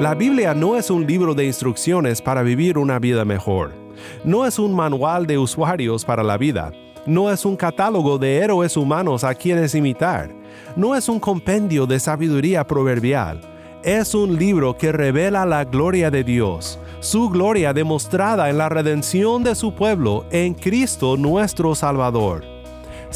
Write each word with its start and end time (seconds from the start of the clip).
La 0.00 0.14
Biblia 0.14 0.52
no 0.52 0.76
es 0.76 0.90
un 0.90 1.06
libro 1.06 1.34
de 1.34 1.46
instrucciones 1.46 2.20
para 2.20 2.42
vivir 2.42 2.76
una 2.76 2.98
vida 2.98 3.24
mejor. 3.24 3.72
No 4.24 4.44
es 4.44 4.58
un 4.58 4.74
manual 4.74 5.26
de 5.26 5.38
usuarios 5.38 6.04
para 6.04 6.22
la 6.22 6.36
vida. 6.36 6.70
No 7.06 7.30
es 7.30 7.44
un 7.44 7.56
catálogo 7.56 8.18
de 8.18 8.36
héroes 8.38 8.76
humanos 8.76 9.24
a 9.24 9.34
quienes 9.34 9.74
imitar. 9.74 10.34
No 10.76 10.94
es 10.94 11.08
un 11.08 11.18
compendio 11.18 11.86
de 11.86 11.98
sabiduría 11.98 12.66
proverbial. 12.66 13.40
Es 13.82 14.14
un 14.14 14.36
libro 14.36 14.76
que 14.76 14.92
revela 14.92 15.46
la 15.46 15.64
gloria 15.64 16.10
de 16.10 16.24
Dios, 16.24 16.78
su 17.00 17.30
gloria 17.30 17.72
demostrada 17.72 18.50
en 18.50 18.58
la 18.58 18.68
redención 18.68 19.44
de 19.44 19.54
su 19.54 19.74
pueblo 19.74 20.26
en 20.30 20.54
Cristo 20.54 21.16
nuestro 21.16 21.74
Salvador. 21.74 22.55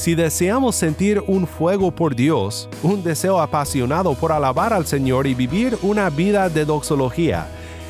Si 0.01 0.15
deseamos 0.15 0.77
sentir 0.77 1.23
un 1.27 1.47
fuego 1.47 1.91
por 1.91 2.17
Dios, 2.17 2.71
un 2.83 3.03
deseo 3.03 3.39
apasionado 3.39 4.15
por 4.15 4.33
alabar 4.33 4.73
al 4.73 4.87
Señor 4.87 5.27
y 5.27 5.35
vivir 5.35 5.77
una 5.83 6.09
vida 6.09 6.49
de 6.49 6.65
doxología, 6.65 7.47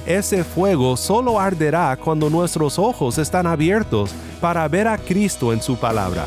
ese 0.07 0.43
fuego 0.43 0.97
solo 0.97 1.39
arderá 1.39 1.97
cuando 1.97 2.29
nuestros 2.29 2.81
ojos 2.81 3.17
están 3.19 3.47
abiertos 3.47 4.11
para 4.41 4.67
ver 4.67 4.89
a 4.89 4.99
Cristo 4.99 5.53
en 5.53 5.63
su 5.63 5.77
palabra. 5.77 6.27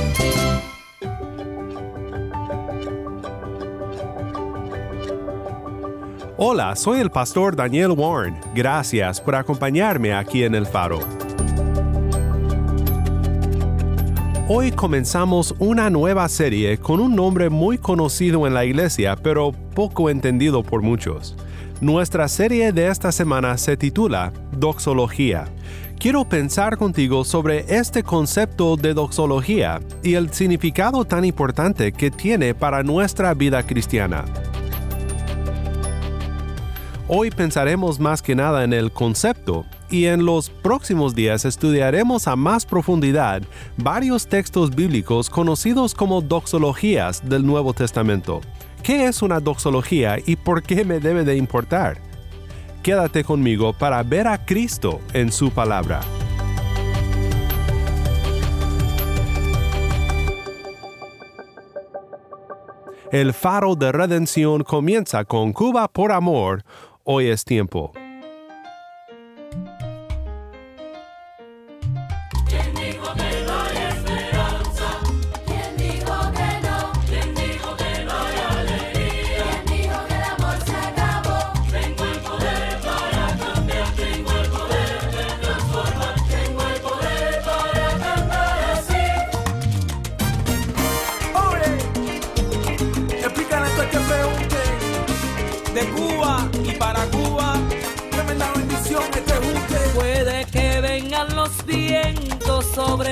Hola, 6.43 6.75
soy 6.75 6.99
el 6.99 7.11
pastor 7.11 7.55
Daniel 7.55 7.91
Warren. 7.91 8.35
Gracias 8.55 9.21
por 9.21 9.35
acompañarme 9.35 10.11
aquí 10.11 10.43
en 10.43 10.55
El 10.55 10.65
Faro. 10.65 10.97
Hoy 14.47 14.71
comenzamos 14.71 15.53
una 15.59 15.91
nueva 15.91 16.27
serie 16.29 16.79
con 16.79 16.99
un 16.99 17.15
nombre 17.15 17.51
muy 17.51 17.77
conocido 17.77 18.47
en 18.47 18.55
la 18.55 18.65
iglesia, 18.65 19.15
pero 19.17 19.51
poco 19.75 20.09
entendido 20.09 20.63
por 20.63 20.81
muchos. 20.81 21.37
Nuestra 21.79 22.27
serie 22.27 22.71
de 22.71 22.87
esta 22.87 23.11
semana 23.11 23.55
se 23.59 23.77
titula 23.77 24.33
Doxología. 24.51 25.45
Quiero 25.99 26.25
pensar 26.25 26.75
contigo 26.75 27.23
sobre 27.23 27.65
este 27.69 28.01
concepto 28.01 28.77
de 28.77 28.95
doxología 28.95 29.79
y 30.01 30.15
el 30.15 30.33
significado 30.33 31.05
tan 31.05 31.23
importante 31.23 31.91
que 31.91 32.09
tiene 32.09 32.55
para 32.55 32.81
nuestra 32.81 33.35
vida 33.35 33.61
cristiana. 33.61 34.25
Hoy 37.13 37.29
pensaremos 37.29 37.99
más 37.99 38.21
que 38.21 38.35
nada 38.35 38.63
en 38.63 38.71
el 38.71 38.89
concepto 38.89 39.65
y 39.89 40.05
en 40.05 40.25
los 40.25 40.49
próximos 40.49 41.13
días 41.13 41.43
estudiaremos 41.43 42.25
a 42.25 42.37
más 42.37 42.65
profundidad 42.65 43.41
varios 43.75 44.27
textos 44.27 44.73
bíblicos 44.73 45.29
conocidos 45.29 45.93
como 45.93 46.21
doxologías 46.21 47.27
del 47.27 47.45
Nuevo 47.45 47.73
Testamento. 47.73 48.39
¿Qué 48.81 49.07
es 49.07 49.21
una 49.21 49.41
doxología 49.41 50.19
y 50.25 50.37
por 50.37 50.63
qué 50.63 50.85
me 50.85 51.01
debe 51.01 51.25
de 51.25 51.35
importar? 51.35 51.97
Quédate 52.81 53.25
conmigo 53.25 53.73
para 53.73 54.01
ver 54.03 54.29
a 54.29 54.45
Cristo 54.45 55.01
en 55.11 55.33
su 55.33 55.51
palabra. 55.51 55.99
El 63.11 63.33
faro 63.33 63.75
de 63.75 63.91
redención 63.91 64.63
comienza 64.63 65.25
con 65.25 65.51
Cuba 65.51 65.89
por 65.89 66.13
amor, 66.13 66.63
hoy 67.03 67.27
es 67.27 67.45
tiempo. 67.45 67.91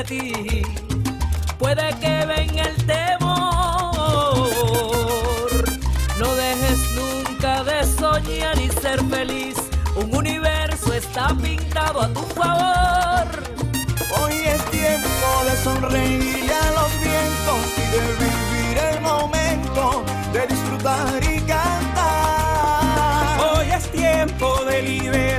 Ti, 0.09 0.63
puede 1.59 1.87
que 2.01 2.25
venga 2.25 2.63
el 2.63 2.75
temor. 2.87 4.49
No 6.17 6.35
dejes 6.35 6.79
nunca 6.95 7.63
de 7.63 7.85
soñar 7.85 8.57
y 8.59 8.69
ser 8.81 8.99
feliz. 9.05 9.55
Un 9.95 10.15
universo 10.15 10.93
está 10.93 11.27
pintado 11.35 12.01
a 12.01 12.07
tu 12.07 12.21
favor. 12.39 13.27
Hoy 14.19 14.33
es 14.53 14.65
tiempo 14.71 15.27
de 15.47 15.55
sonreír 15.63 16.51
a 16.63 16.71
los 16.77 16.91
vientos 17.07 17.61
y 17.77 17.85
de 17.93 18.01
vivir 18.23 18.75
el 18.91 19.01
momento, 19.01 20.03
de 20.33 20.47
disfrutar 20.47 21.23
y 21.23 21.39
cantar. 21.41 23.39
Hoy 23.51 23.67
es 23.77 23.91
tiempo 23.91 24.47
de 24.65 24.81
liberar 24.81 25.38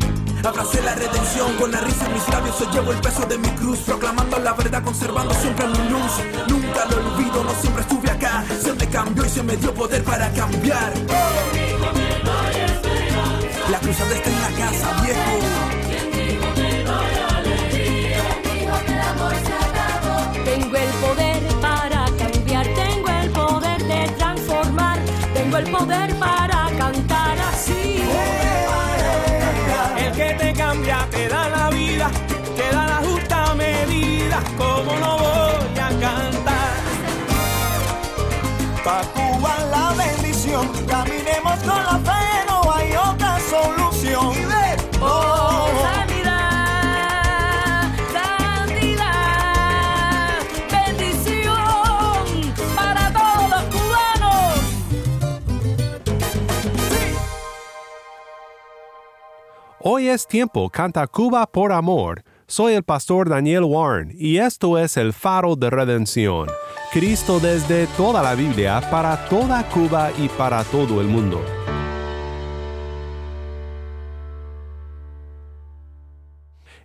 Abracé 0.43 0.81
la 0.81 0.95
redención 0.95 1.55
con 1.57 1.71
la 1.71 1.79
risa 1.81 2.05
en 2.07 2.13
mis 2.13 2.27
labios. 2.27 2.59
Hoy 2.59 2.67
llevo 2.73 2.91
el 2.91 2.99
peso 2.99 3.25
de 3.25 3.37
mi 3.37 3.47
cruz, 3.49 3.79
proclamando 3.79 4.39
la 4.39 4.53
verdad, 4.53 4.83
conservando 4.83 5.33
siempre 5.35 5.67
mi 5.67 5.89
luz. 5.89 6.11
Nunca 6.47 6.85
lo 6.85 6.97
olvido, 6.97 7.43
no 7.43 7.51
siempre 7.61 7.81
estuve 7.83 8.09
acá. 8.09 8.43
Se 8.61 8.73
me 8.73 8.87
cambió 8.87 9.25
y 9.25 9.29
se 9.29 9.43
me 9.43 9.55
dio 9.55 9.73
poder 9.73 10.03
para 10.03 10.29
cambiar. 10.33 10.93
La 13.69 13.79
cruzada 13.79 14.15
está 14.15 14.29
en 14.29 14.41
la 14.41 14.49
casa, 14.65 15.01
viejo. 15.03 15.21
Tengo 20.43 20.75
el 20.75 20.89
poder 20.89 21.43
para 21.61 22.05
cambiar, 22.17 22.65
tengo 22.73 23.09
el 23.09 23.29
poder 23.29 23.83
de 23.83 24.13
transformar, 24.17 24.99
tengo 25.33 25.57
el 25.57 25.71
poder 25.71 26.15
para 26.15 26.60
Cuba 38.99 39.55
la 39.71 39.93
bendición. 39.93 40.67
Caminemos 40.85 41.59
con 41.59 41.77
la 41.77 41.97
fe, 41.99 42.45
no 42.47 42.73
hay 42.73 42.93
otra 42.93 43.39
solución. 43.39 44.35
Oh. 44.99 45.05
oh, 45.05 45.69
oh. 45.71 45.81
Sanidad, 48.11 49.21
bendición 50.69 51.55
para 52.75 53.13
todos 53.13 53.49
los 53.49 53.63
cubanos. 53.73 54.59
Hoy 59.79 60.09
es 60.09 60.27
tiempo, 60.27 60.69
canta 60.69 61.07
Cuba 61.07 61.47
por 61.47 61.71
amor. 61.71 62.23
Soy 62.45 62.73
el 62.73 62.83
pastor 62.83 63.29
Daniel 63.29 63.63
Warren 63.63 64.13
y 64.13 64.39
esto 64.39 64.77
es 64.77 64.97
el 64.97 65.13
faro 65.13 65.55
de 65.55 65.69
redención. 65.69 66.49
Cristo 66.91 67.39
desde 67.39 67.87
toda 67.95 68.21
la 68.21 68.35
Biblia, 68.35 68.81
para 68.91 69.25
toda 69.29 69.63
Cuba 69.69 70.11
y 70.17 70.27
para 70.27 70.61
todo 70.65 70.99
el 70.99 71.07
mundo. 71.07 71.41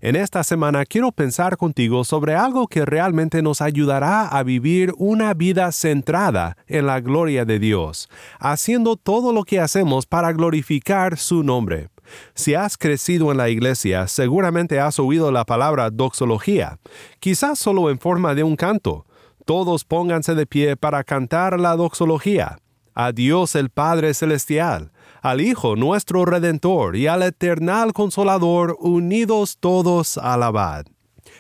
En 0.01 0.15
esta 0.15 0.45
semana 0.45 0.85
quiero 0.85 1.11
pensar 1.11 1.57
contigo 1.57 2.05
sobre 2.05 2.37
algo 2.37 2.69
que 2.69 2.85
realmente 2.85 3.43
nos 3.43 3.61
ayudará 3.61 4.29
a 4.29 4.45
vivir 4.45 4.93
una 4.97 5.35
vida 5.35 5.73
centrada 5.73 6.57
en 6.69 6.87
la 6.87 7.01
gloria 7.01 7.45
de 7.45 7.59
Dios, 7.59 8.09
haciendo 8.39 8.95
todo 8.95 9.33
lo 9.33 9.43
que 9.43 9.59
hacemos 9.59 10.07
para 10.07 10.33
glorificar 10.33 11.19
su 11.19 11.43
nombre. 11.43 11.89
Si 12.35 12.55
has 12.55 12.79
crecido 12.79 13.33
en 13.33 13.39
la 13.39 13.49
iglesia, 13.49 14.07
seguramente 14.07 14.79
has 14.79 15.01
oído 15.01 15.33
la 15.33 15.45
palabra 15.45 15.91
doxología, 15.91 16.79
quizás 17.19 17.59
solo 17.59 17.91
en 17.91 17.99
forma 17.99 18.37
de 18.37 18.45
un 18.45 18.55
canto. 18.55 19.05
Todos 19.47 19.85
pónganse 19.85 20.35
de 20.35 20.45
pie 20.45 20.77
para 20.77 21.05
cantar 21.05 21.61
la 21.61 21.77
doxología. 21.77 22.59
A 22.95 23.13
Dios 23.13 23.55
el 23.55 23.71
Padre 23.71 24.13
Celestial, 24.13 24.91
al 25.23 25.41
Hijo 25.41 25.77
nuestro 25.77 26.25
Redentor 26.25 26.97
y 26.97 27.07
al 27.07 27.23
Eternal 27.23 27.93
Consolador, 27.93 28.77
unidos 28.81 29.59
todos 29.61 30.19
alabad. 30.19 30.87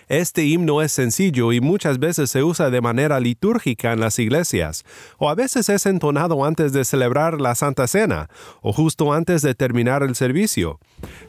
Este 0.07 0.45
himno 0.45 0.83
es 0.83 0.93
sencillo 0.93 1.53
y 1.53 1.61
muchas 1.61 1.99
veces 1.99 2.31
se 2.31 2.45
usa 2.45 2.71
de 2.71 2.81
manera 2.81 3.19
litúrgica 3.19 3.93
en 3.93 3.99
las 3.99 4.21
iglesias, 4.21 4.85
o 5.19 5.29
a 5.29 5.35
veces 5.35 5.69
es 5.69 5.85
entonado 5.85 6.45
antes 6.45 6.73
de 6.73 6.85
celebrar 6.85 7.41
la 7.41 7.57
Santa 7.57 7.89
Cena, 7.89 8.31
o 8.63 8.73
justo 8.73 9.13
antes 9.13 9.43
de 9.43 9.57
terminar 9.57 10.05
el 10.05 10.15
servicio. 10.15 10.79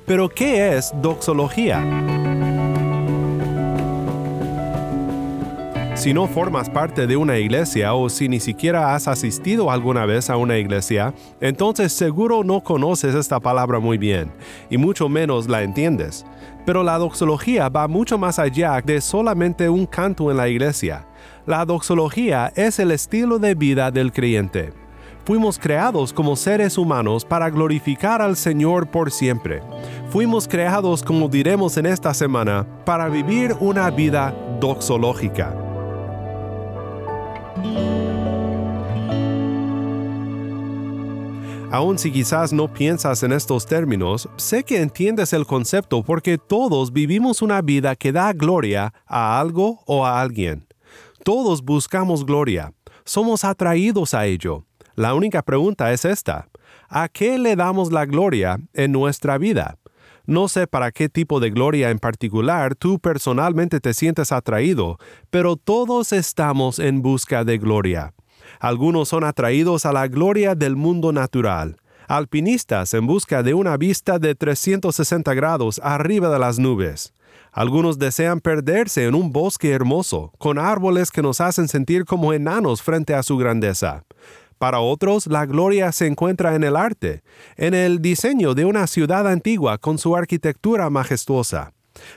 Pero, 0.06 0.30
¿qué 0.30 0.78
es 0.78 0.94
doxología? 1.02 2.27
Si 5.98 6.14
no 6.14 6.28
formas 6.28 6.70
parte 6.70 7.08
de 7.08 7.18
una 7.18 7.40
iglesia 7.40 7.96
o 7.96 8.08
si 8.08 8.30
ni 8.30 8.40
siquiera 8.40 8.94
has 8.94 9.08
asistido 9.08 9.72
alguna 9.72 10.06
vez 10.06 10.30
a 10.30 10.38
una 10.38 10.60
iglesia, 10.60 11.12
entonces 11.42 11.92
seguro 11.92 12.44
no 12.44 12.64
conoces 12.64 13.16
esta 13.16 13.40
palabra 13.40 13.80
muy 13.80 13.98
bien, 13.98 14.32
y 14.70 14.78
mucho 14.78 15.10
menos 15.10 15.50
la 15.50 15.64
entiendes. 15.64 16.24
Pero 16.68 16.84
la 16.84 17.00
doxología 17.00 17.68
va 17.70 17.88
mucho 17.88 18.20
más 18.20 18.38
allá 18.38 18.80
de 18.80 19.02
solamente 19.02 19.70
un 19.70 19.88
canto 19.88 20.30
en 20.30 20.38
la 20.38 20.48
iglesia. 20.48 21.08
La 21.48 21.66
doxología 21.66 22.54
es 22.56 22.78
el 22.78 22.92
estilo 22.92 23.40
de 23.40 23.56
vida 23.56 23.90
del 23.90 24.12
creyente. 24.12 24.74
Fuimos 25.26 25.58
creados 25.58 26.14
como 26.14 26.36
seres 26.36 26.78
humanos 26.78 27.26
para 27.26 27.50
glorificar 27.50 28.22
al 28.22 28.38
Señor 28.38 28.88
por 28.92 29.12
siempre. 29.12 29.64
Fuimos 30.12 30.48
creados, 30.48 31.02
como 31.02 31.28
diremos 31.28 31.76
en 31.76 31.88
esta 31.88 32.14
semana, 32.14 32.68
para 32.86 33.10
vivir 33.10 33.56
una 33.60 33.90
vida 33.90 34.34
doxológica. 34.62 35.67
Aun 41.70 42.00
si 42.00 42.14
quizás 42.14 42.54
no 42.54 42.72
piensas 42.74 43.24
en 43.24 43.34
estos 43.34 43.66
términos, 43.66 44.30
sé 44.38 44.64
que 44.64 44.82
entiendes 44.82 45.34
el 45.34 45.46
concepto 45.46 46.02
porque 46.02 46.38
todos 46.38 46.94
vivimos 46.94 47.42
una 47.42 47.62
vida 47.62 47.98
que 47.98 48.14
da 48.14 48.32
gloria 48.32 48.94
a 49.06 49.38
algo 49.38 49.82
o 49.86 50.06
a 50.06 50.22
alguien. 50.22 50.66
Todos 51.26 51.62
buscamos 51.62 52.26
gloria, 52.26 52.72
somos 53.04 53.44
atraídos 53.44 54.14
a 54.14 54.26
ello. 54.28 54.64
La 54.96 55.14
única 55.14 55.42
pregunta 55.42 55.92
es 55.92 56.06
esta, 56.06 56.48
¿a 56.88 57.10
qué 57.10 57.38
le 57.38 57.58
damos 57.58 57.92
la 57.92 58.06
gloria 58.06 58.62
en 58.74 58.94
nuestra 58.94 59.38
vida? 59.38 59.78
No 60.26 60.48
sé 60.48 60.68
para 60.68 60.92
qué 60.92 61.10
tipo 61.10 61.42
de 61.42 61.50
gloria 61.50 61.90
en 61.90 62.00
particular 62.00 62.76
tú 62.76 62.98
personalmente 63.00 63.82
te 63.82 63.94
sientes 63.94 64.32
atraído, 64.32 65.00
pero 65.30 65.58
todos 65.58 66.14
estamos 66.14 66.80
en 66.80 67.02
busca 67.02 67.44
de 67.44 67.58
gloria. 67.58 68.14
Algunos 68.60 69.10
son 69.10 69.24
atraídos 69.24 69.86
a 69.86 69.94
la 69.94 70.08
gloria 70.08 70.56
del 70.56 70.76
mundo 70.76 71.12
natural, 71.12 71.78
alpinistas 72.08 72.94
en 72.94 73.06
busca 73.06 73.44
de 73.44 73.54
una 73.54 73.78
vista 73.78 74.20
de 74.20 74.36
360 74.36 75.34
grados 75.34 75.80
arriba 75.84 76.30
de 76.30 76.40
las 76.40 76.60
nubes. 76.60 77.14
Algunos 77.52 77.98
desean 77.98 78.40
perderse 78.40 79.06
en 79.06 79.16
un 79.16 79.32
bosque 79.32 79.72
hermoso, 79.72 80.32
con 80.38 80.60
árboles 80.60 81.12
que 81.12 81.22
nos 81.22 81.42
hacen 81.42 81.68
sentir 81.68 82.06
como 82.06 82.34
enanos 82.34 82.82
frente 82.82 83.14
a 83.16 83.24
su 83.24 83.38
grandeza. 83.38 84.04
Para 84.58 84.80
otros, 84.80 85.28
la 85.28 85.46
gloria 85.46 85.92
se 85.92 86.08
encuentra 86.08 86.56
en 86.56 86.64
el 86.64 86.76
arte, 86.76 87.22
en 87.58 87.74
el 87.74 88.02
diseño 88.02 88.56
de 88.56 88.66
una 88.66 88.88
ciudad 88.88 89.28
antigua 89.28 89.78
con 89.78 89.98
su 89.98 90.16
arquitectura 90.16 90.90
majestuosa. 90.90 91.74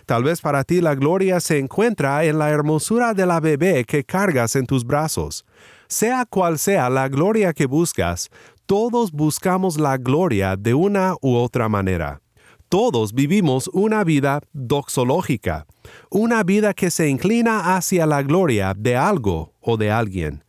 Tal 0.06 0.24
vez 0.24 0.40
para 0.40 0.64
ti 0.64 0.80
la 0.80 0.94
gloria 0.94 1.40
se 1.40 1.58
encuentra 1.58 2.24
en 2.24 2.38
la 2.38 2.50
hermosura 2.50 3.14
de 3.14 3.26
la 3.26 3.40
bebé 3.40 3.84
que 3.84 4.04
cargas 4.04 4.56
en 4.56 4.66
tus 4.66 4.84
brazos. 4.84 5.44
Sea 5.90 6.24
cual 6.24 6.60
sea 6.60 6.88
la 6.88 7.08
gloria 7.08 7.52
que 7.52 7.66
buscas, 7.66 8.30
todos 8.64 9.10
buscamos 9.10 9.76
la 9.76 9.96
gloria 9.96 10.54
de 10.54 10.72
una 10.72 11.16
u 11.20 11.34
otra 11.34 11.68
manera. 11.68 12.22
Todos 12.68 13.12
vivimos 13.12 13.68
una 13.72 14.04
vida 14.04 14.40
doxológica, 14.52 15.66
una 16.08 16.44
vida 16.44 16.74
que 16.74 16.92
se 16.92 17.08
inclina 17.08 17.74
hacia 17.74 18.06
la 18.06 18.22
gloria 18.22 18.72
de 18.72 18.96
algo 18.96 19.52
o 19.60 19.76
de 19.76 19.90
alguien. 19.90 20.44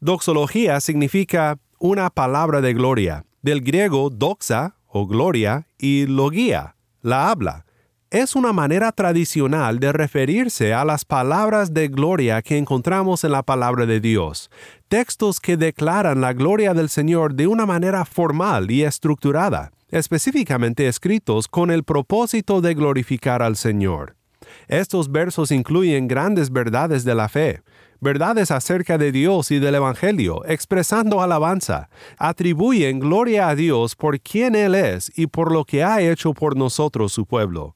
Doxología 0.00 0.78
significa 0.82 1.58
una 1.78 2.10
palabra 2.10 2.60
de 2.60 2.74
gloria, 2.74 3.24
del 3.40 3.62
griego 3.62 4.10
doxa 4.10 4.76
o 4.86 5.06
gloria 5.06 5.66
y 5.78 6.04
logia, 6.04 6.76
la 7.00 7.30
habla 7.30 7.63
es 8.14 8.36
una 8.36 8.52
manera 8.52 8.92
tradicional 8.92 9.80
de 9.80 9.92
referirse 9.92 10.72
a 10.72 10.84
las 10.84 11.04
palabras 11.04 11.74
de 11.74 11.88
gloria 11.88 12.42
que 12.42 12.56
encontramos 12.56 13.24
en 13.24 13.32
la 13.32 13.42
palabra 13.42 13.86
de 13.86 13.98
Dios, 13.98 14.52
textos 14.86 15.40
que 15.40 15.56
declaran 15.56 16.20
la 16.20 16.32
gloria 16.32 16.74
del 16.74 16.88
Señor 16.88 17.34
de 17.34 17.48
una 17.48 17.66
manera 17.66 18.04
formal 18.04 18.70
y 18.70 18.84
estructurada, 18.84 19.72
específicamente 19.88 20.86
escritos 20.86 21.48
con 21.48 21.72
el 21.72 21.82
propósito 21.82 22.60
de 22.60 22.74
glorificar 22.74 23.42
al 23.42 23.56
Señor. 23.56 24.14
Estos 24.68 25.10
versos 25.10 25.50
incluyen 25.50 26.06
grandes 26.06 26.52
verdades 26.52 27.02
de 27.02 27.16
la 27.16 27.28
fe, 27.28 27.62
verdades 28.00 28.52
acerca 28.52 28.96
de 28.96 29.10
Dios 29.10 29.50
y 29.50 29.58
del 29.58 29.74
Evangelio, 29.74 30.44
expresando 30.46 31.20
alabanza, 31.20 31.88
atribuyen 32.16 33.00
gloria 33.00 33.48
a 33.48 33.56
Dios 33.56 33.96
por 33.96 34.20
quien 34.20 34.54
Él 34.54 34.76
es 34.76 35.10
y 35.18 35.26
por 35.26 35.50
lo 35.50 35.64
que 35.64 35.82
ha 35.82 36.00
hecho 36.00 36.32
por 36.32 36.56
nosotros 36.56 37.10
su 37.10 37.26
pueblo. 37.26 37.74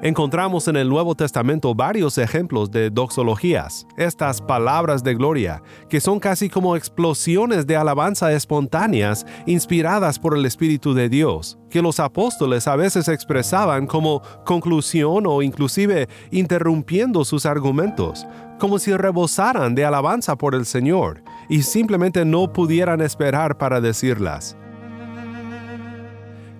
Encontramos 0.00 0.68
en 0.68 0.76
el 0.76 0.88
Nuevo 0.88 1.16
Testamento 1.16 1.74
varios 1.74 2.18
ejemplos 2.18 2.70
de 2.70 2.88
doxologías, 2.88 3.84
estas 3.96 4.40
palabras 4.40 5.02
de 5.02 5.14
gloria, 5.14 5.60
que 5.88 6.00
son 6.00 6.20
casi 6.20 6.48
como 6.48 6.76
explosiones 6.76 7.66
de 7.66 7.74
alabanza 7.74 8.32
espontáneas 8.32 9.26
inspiradas 9.44 10.20
por 10.20 10.36
el 10.36 10.46
Espíritu 10.46 10.94
de 10.94 11.08
Dios, 11.08 11.58
que 11.68 11.82
los 11.82 11.98
apóstoles 11.98 12.68
a 12.68 12.76
veces 12.76 13.08
expresaban 13.08 13.88
como 13.88 14.22
conclusión 14.44 15.24
o 15.26 15.42
inclusive 15.42 16.08
interrumpiendo 16.30 17.24
sus 17.24 17.44
argumentos, 17.44 18.24
como 18.60 18.78
si 18.78 18.96
rebosaran 18.96 19.74
de 19.74 19.84
alabanza 19.84 20.36
por 20.36 20.54
el 20.54 20.64
Señor 20.64 21.24
y 21.48 21.62
simplemente 21.62 22.24
no 22.24 22.52
pudieran 22.52 23.00
esperar 23.00 23.58
para 23.58 23.80
decirlas. 23.80 24.56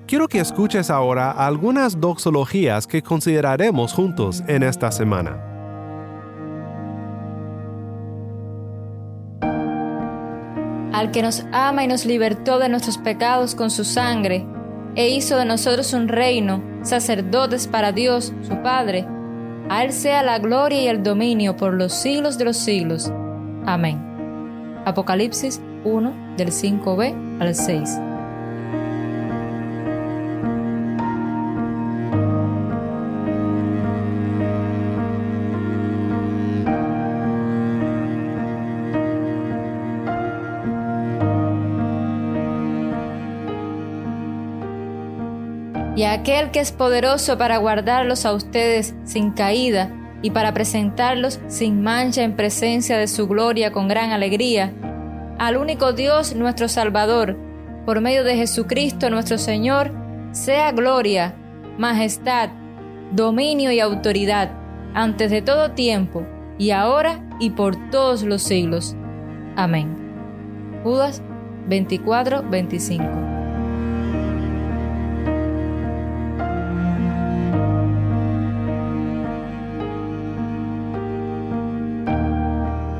Quiero 0.09 0.27
que 0.27 0.41
escuches 0.41 0.89
ahora 0.89 1.33
algunas 1.33 2.01
doxologías 2.01 2.87
que 2.87 3.03
consideraremos 3.03 3.93
juntos 3.93 4.43
en 4.47 4.63
esta 4.63 4.91
semana. 4.91 5.37
Al 10.95 11.11
que 11.11 11.21
nos 11.21 11.45
ama 11.53 11.85
y 11.85 11.89
nos 11.89 12.07
libertó 12.07 12.59
de 12.59 12.71
nuestros 12.71 12.97
pecados 12.97 13.55
con 13.55 13.71
su 13.71 13.85
sangre, 13.85 14.47
e 14.95 15.11
hizo 15.11 15.37
de 15.37 15.45
nosotros 15.45 15.93
un 15.93 16.09
reino, 16.09 16.63
sacerdotes 16.81 17.67
para 17.67 17.93
Dios, 17.93 18.33
su 18.41 18.63
Padre, 18.63 19.07
a 19.69 19.85
Él 19.85 19.93
sea 19.93 20.23
la 20.23 20.39
gloria 20.39 20.81
y 20.81 20.87
el 20.89 21.03
dominio 21.03 21.55
por 21.55 21.75
los 21.75 21.93
siglos 21.93 22.39
de 22.39 22.47
los 22.47 22.57
siglos. 22.57 23.13
Amén. 23.67 24.03
Apocalipsis 24.87 25.61
1 25.85 26.35
del 26.39 26.49
5b 26.49 27.41
al 27.43 27.55
6. 27.55 28.08
Aquel 46.09 46.51
que 46.51 46.61
es 46.61 46.73
poderoso 46.73 47.39
para 47.39 47.59
guardarlos 47.59 48.27
a 48.27 48.33
ustedes 48.33 48.95
sin 49.05 49.33
caída 49.33 49.91
y 50.23 50.31
para 50.31 50.53
presentarlos 50.53 51.41
sin 51.49 51.83
mancha 51.83 52.23
en 52.23 52.37
presencia 52.37 52.99
de 52.99 53.07
su 53.07 53.29
gloria 53.29 53.73
con 53.73 53.89
gran 53.89 54.11
alegría, 54.11 54.73
al 55.39 55.57
único 55.57 55.93
Dios 55.93 56.35
nuestro 56.35 56.69
Salvador, 56.69 57.37
por 57.87 58.01
medio 58.01 58.25
de 58.25 58.37
Jesucristo 58.37 59.11
nuestro 59.11 59.39
Señor, 59.39 59.93
sea 60.33 60.73
gloria, 60.73 61.35
majestad, 61.79 62.51
dominio 63.13 63.71
y 63.73 63.81
autoridad, 63.81 64.51
antes 64.95 65.31
de 65.31 65.43
todo 65.43 65.73
tiempo, 65.73 66.27
y 66.59 66.73
ahora 66.73 67.21
y 67.39 67.51
por 67.51 67.91
todos 67.91 68.25
los 68.25 68.43
siglos. 68.43 68.97
Amén. 69.57 69.97
Judas 70.83 71.23
24, 71.69 72.43
25. 72.43 73.38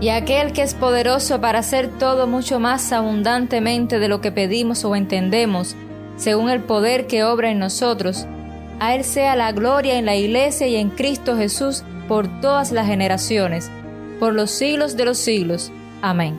Y 0.01 0.11
aquel 0.11 0.53
que 0.53 0.63
es 0.63 0.75
poderoso 0.75 1.41
para 1.41 1.59
hacer 1.59 1.89
todo 1.99 2.27
mucho 2.27 2.61
más 2.61 2.93
abundantemente 2.93 3.99
de 3.99 4.09
lo 4.09 4.21
que 4.21 4.31
pedimos 4.31 4.85
o 4.85 4.95
entendemos, 4.95 5.75
según 6.17 6.51
el 6.51 6.61
poder 6.61 7.07
que 7.07 7.25
obra 7.25 7.51
en 7.51 7.59
nosotros, 7.59 8.27
a 8.79 8.95
Él 8.95 9.03
sea 9.03 9.35
la 9.35 9.51
gloria 9.51 9.99
en 9.99 10.07
la 10.07 10.15
Iglesia 10.15 10.69
y 10.69 10.77
en 10.77 10.91
Cristo 10.91 11.37
Jesús 11.37 11.83
por 12.07 12.29
todas 12.41 12.71
las 12.71 12.87
generaciones, 12.87 13.71
por 14.21 14.35
los 14.35 14.53
siglos 14.53 14.97
de 14.97 15.05
los 15.05 15.19
siglos. 15.19 15.73
Amén. 16.01 16.37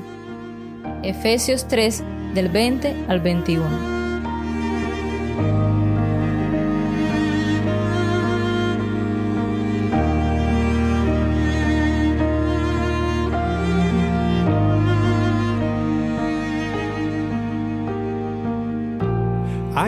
Efesios 1.04 1.68
3, 1.68 2.04
del 2.34 2.48
20 2.48 2.96
al 3.10 3.20
21. 3.20 3.99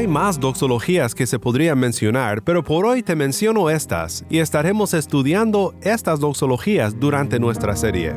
Hay 0.01 0.07
más 0.07 0.39
doxologías 0.39 1.13
que 1.13 1.27
se 1.27 1.37
podrían 1.37 1.77
mencionar, 1.77 2.41
pero 2.41 2.63
por 2.63 2.87
hoy 2.87 3.03
te 3.03 3.15
menciono 3.15 3.69
estas 3.69 4.25
y 4.31 4.39
estaremos 4.39 4.95
estudiando 4.95 5.75
estas 5.83 6.19
doxologías 6.19 6.99
durante 6.99 7.39
nuestra 7.39 7.75
serie. 7.75 8.15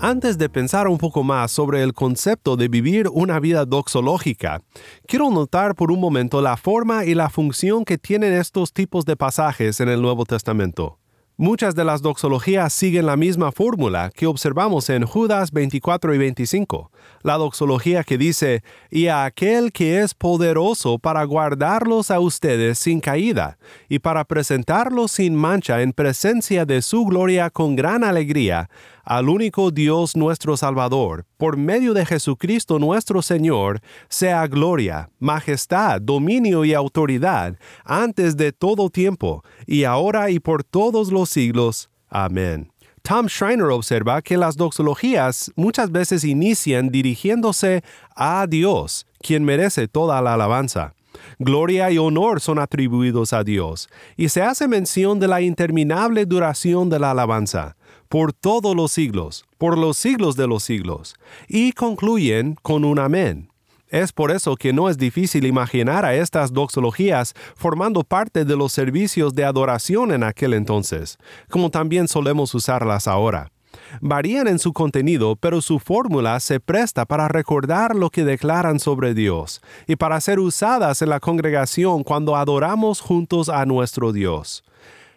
Antes 0.00 0.38
de 0.38 0.48
pensar 0.48 0.88
un 0.88 0.96
poco 0.96 1.22
más 1.24 1.50
sobre 1.50 1.82
el 1.82 1.92
concepto 1.92 2.56
de 2.56 2.68
vivir 2.68 3.06
una 3.12 3.38
vida 3.38 3.66
doxológica, 3.66 4.62
quiero 5.06 5.30
notar 5.30 5.74
por 5.74 5.92
un 5.92 6.00
momento 6.00 6.40
la 6.40 6.56
forma 6.56 7.04
y 7.04 7.14
la 7.14 7.28
función 7.28 7.84
que 7.84 7.98
tienen 7.98 8.32
estos 8.32 8.72
tipos 8.72 9.04
de 9.04 9.16
pasajes 9.16 9.78
en 9.80 9.90
el 9.90 10.00
Nuevo 10.00 10.24
Testamento. 10.24 11.00
Muchas 11.36 11.74
de 11.74 11.84
las 11.84 12.02
doxologías 12.02 12.72
siguen 12.72 13.06
la 13.06 13.16
misma 13.16 13.52
fórmula 13.52 14.10
que 14.14 14.26
observamos 14.26 14.88
en 14.90 15.04
Judas 15.04 15.50
24 15.50 16.14
y 16.14 16.18
25, 16.18 16.90
la 17.22 17.36
doxología 17.36 18.04
que 18.04 18.18
dice, 18.18 18.62
y 18.90 19.06
a 19.06 19.24
aquel 19.24 19.72
que 19.72 20.00
es 20.00 20.14
poderoso 20.14 20.98
para 20.98 21.24
guardarlos 21.24 22.10
a 22.10 22.20
ustedes 22.20 22.78
sin 22.78 23.00
caída, 23.00 23.58
y 23.88 23.98
para 23.98 24.24
presentarlos 24.24 25.12
sin 25.12 25.34
mancha 25.34 25.82
en 25.82 25.92
presencia 25.92 26.64
de 26.64 26.82
su 26.82 27.04
gloria 27.04 27.50
con 27.50 27.76
gran 27.76 28.04
alegría, 28.04 28.68
al 29.04 29.28
único 29.28 29.70
Dios 29.70 30.16
nuestro 30.16 30.56
Salvador, 30.56 31.26
por 31.36 31.56
medio 31.56 31.94
de 31.94 32.06
Jesucristo 32.06 32.78
nuestro 32.78 33.22
Señor, 33.22 33.80
sea 34.08 34.46
gloria, 34.46 35.10
majestad, 35.18 36.00
dominio 36.00 36.64
y 36.64 36.74
autoridad, 36.74 37.56
antes 37.84 38.36
de 38.36 38.52
todo 38.52 38.90
tiempo, 38.90 39.44
y 39.66 39.84
ahora 39.84 40.30
y 40.30 40.40
por 40.40 40.64
todos 40.64 41.10
los 41.10 41.28
siglos. 41.28 41.90
Amén. 42.08 42.71
Tom 43.02 43.28
Schreiner 43.28 43.66
observa 43.66 44.22
que 44.22 44.36
las 44.36 44.56
doxologías 44.56 45.52
muchas 45.56 45.90
veces 45.90 46.22
inician 46.24 46.90
dirigiéndose 46.90 47.82
a 48.14 48.46
Dios, 48.48 49.06
quien 49.20 49.44
merece 49.44 49.88
toda 49.88 50.22
la 50.22 50.34
alabanza. 50.34 50.94
Gloria 51.38 51.90
y 51.90 51.98
honor 51.98 52.40
son 52.40 52.60
atribuidos 52.60 53.32
a 53.32 53.42
Dios, 53.42 53.88
y 54.16 54.28
se 54.28 54.42
hace 54.42 54.68
mención 54.68 55.18
de 55.18 55.28
la 55.28 55.40
interminable 55.40 56.26
duración 56.26 56.88
de 56.90 57.00
la 57.00 57.10
alabanza 57.10 57.76
por 58.08 58.32
todos 58.32 58.76
los 58.76 58.92
siglos, 58.92 59.46
por 59.58 59.78
los 59.78 59.96
siglos 59.96 60.36
de 60.36 60.46
los 60.46 60.62
siglos, 60.62 61.14
y 61.48 61.72
concluyen 61.72 62.56
con 62.62 62.84
un 62.84 62.98
amén. 62.98 63.51
Es 63.92 64.10
por 64.10 64.30
eso 64.30 64.56
que 64.56 64.72
no 64.72 64.88
es 64.88 64.96
difícil 64.96 65.44
imaginar 65.44 66.06
a 66.06 66.14
estas 66.14 66.54
doxologías 66.54 67.34
formando 67.54 68.04
parte 68.04 68.46
de 68.46 68.56
los 68.56 68.72
servicios 68.72 69.34
de 69.34 69.44
adoración 69.44 70.12
en 70.12 70.24
aquel 70.24 70.54
entonces, 70.54 71.18
como 71.50 71.68
también 71.68 72.08
solemos 72.08 72.54
usarlas 72.54 73.06
ahora. 73.06 73.52
Varían 74.00 74.48
en 74.48 74.58
su 74.58 74.72
contenido, 74.72 75.36
pero 75.36 75.60
su 75.60 75.78
fórmula 75.78 76.40
se 76.40 76.58
presta 76.58 77.04
para 77.04 77.28
recordar 77.28 77.94
lo 77.94 78.08
que 78.08 78.24
declaran 78.24 78.80
sobre 78.80 79.12
Dios 79.12 79.60
y 79.86 79.96
para 79.96 80.18
ser 80.22 80.40
usadas 80.40 81.02
en 81.02 81.10
la 81.10 81.20
congregación 81.20 82.02
cuando 82.02 82.34
adoramos 82.34 83.02
juntos 83.02 83.50
a 83.50 83.66
nuestro 83.66 84.10
Dios 84.10 84.64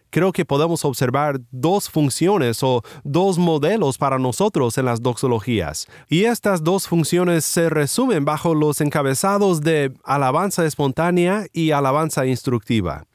creo 0.09 0.31
que 0.31 0.45
podemos 0.45 0.85
observar 0.85 1.39
dos 1.51 1.89
funciones 1.89 2.63
o 2.63 2.83
dos 3.03 3.37
modelos 3.37 3.97
para 3.97 4.19
nosotros 4.19 4.77
en 4.77 4.85
las 4.85 5.01
doxologías. 5.01 5.87
Y 6.09 6.23
estas 6.25 6.63
dos 6.63 6.87
funciones 6.87 7.45
se 7.45 7.69
resumen 7.69 8.25
bajo 8.25 8.55
los 8.55 8.81
encabezados 8.81 9.61
de 9.61 9.93
alabanza 10.03 10.65
espontánea 10.65 11.45
y 11.53 11.71
alabanza 11.71 12.25
instructiva. 12.25 13.05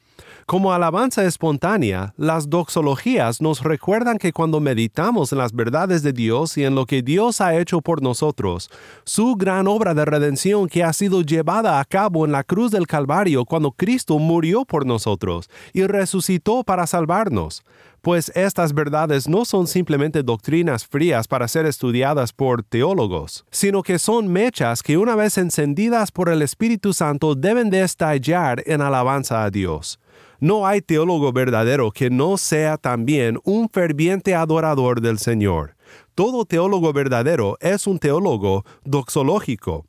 Como 0.51 0.73
alabanza 0.73 1.23
espontánea, 1.23 2.13
las 2.17 2.49
doxologías 2.49 3.39
nos 3.39 3.63
recuerdan 3.63 4.17
que 4.17 4.33
cuando 4.33 4.59
meditamos 4.59 5.31
en 5.31 5.37
las 5.37 5.53
verdades 5.53 6.03
de 6.03 6.11
Dios 6.11 6.57
y 6.57 6.65
en 6.65 6.75
lo 6.75 6.85
que 6.85 7.01
Dios 7.01 7.39
ha 7.39 7.55
hecho 7.55 7.79
por 7.79 8.01
nosotros, 8.01 8.69
su 9.05 9.37
gran 9.37 9.65
obra 9.65 9.93
de 9.93 10.03
redención 10.03 10.67
que 10.67 10.83
ha 10.83 10.91
sido 10.91 11.21
llevada 11.21 11.79
a 11.79 11.85
cabo 11.85 12.25
en 12.25 12.33
la 12.33 12.43
cruz 12.43 12.69
del 12.69 12.85
Calvario 12.85 13.45
cuando 13.45 13.71
Cristo 13.71 14.19
murió 14.19 14.65
por 14.65 14.85
nosotros 14.85 15.49
y 15.71 15.87
resucitó 15.87 16.65
para 16.65 16.85
salvarnos, 16.85 17.63
pues 18.01 18.29
estas 18.35 18.73
verdades 18.73 19.29
no 19.29 19.45
son 19.45 19.67
simplemente 19.67 20.21
doctrinas 20.21 20.85
frías 20.85 21.29
para 21.29 21.47
ser 21.47 21.65
estudiadas 21.65 22.33
por 22.33 22.61
teólogos, 22.61 23.45
sino 23.51 23.83
que 23.83 23.97
son 23.97 24.27
mechas 24.27 24.83
que 24.83 24.97
una 24.97 25.15
vez 25.15 25.37
encendidas 25.37 26.11
por 26.11 26.27
el 26.27 26.41
Espíritu 26.41 26.91
Santo 26.91 27.35
deben 27.35 27.69
de 27.69 27.83
estallar 27.83 28.61
en 28.65 28.81
alabanza 28.81 29.45
a 29.45 29.49
Dios. 29.49 30.00
No 30.41 30.65
hay 30.65 30.81
teólogo 30.81 31.31
verdadero 31.31 31.91
que 31.91 32.09
no 32.09 32.35
sea 32.35 32.77
también 32.77 33.37
un 33.43 33.69
ferviente 33.69 34.33
adorador 34.33 34.99
del 34.99 35.19
Señor. 35.19 35.75
Todo 36.15 36.45
teólogo 36.45 36.91
verdadero 36.93 37.57
es 37.61 37.85
un 37.85 37.99
teólogo 37.99 38.65
doxológico. 38.83 39.85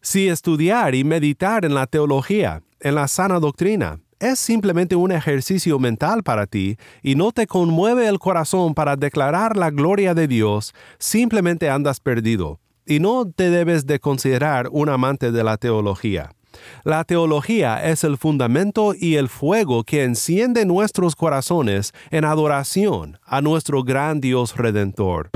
Si 0.00 0.28
estudiar 0.28 0.94
y 0.94 1.02
meditar 1.02 1.64
en 1.64 1.74
la 1.74 1.88
teología, 1.88 2.62
en 2.78 2.94
la 2.94 3.08
sana 3.08 3.40
doctrina, 3.40 3.98
es 4.20 4.38
simplemente 4.38 4.94
un 4.94 5.10
ejercicio 5.10 5.80
mental 5.80 6.22
para 6.22 6.46
ti 6.46 6.76
y 7.02 7.16
no 7.16 7.32
te 7.32 7.48
conmueve 7.48 8.06
el 8.06 8.20
corazón 8.20 8.74
para 8.74 8.94
declarar 8.94 9.56
la 9.56 9.70
gloria 9.70 10.14
de 10.14 10.28
Dios, 10.28 10.72
simplemente 11.00 11.68
andas 11.68 11.98
perdido 11.98 12.60
y 12.86 13.00
no 13.00 13.28
te 13.28 13.50
debes 13.50 13.86
de 13.86 13.98
considerar 13.98 14.68
un 14.70 14.88
amante 14.88 15.32
de 15.32 15.42
la 15.42 15.56
teología. 15.56 16.35
La 16.84 17.04
teología 17.04 17.84
es 17.84 18.04
el 18.04 18.16
fundamento 18.16 18.94
y 18.98 19.16
el 19.16 19.28
fuego 19.28 19.84
que 19.84 20.04
enciende 20.04 20.64
nuestros 20.64 21.16
corazones 21.16 21.92
en 22.10 22.24
adoración 22.24 23.18
a 23.24 23.40
nuestro 23.40 23.82
gran 23.82 24.20
Dios 24.20 24.56
redentor. 24.56 25.30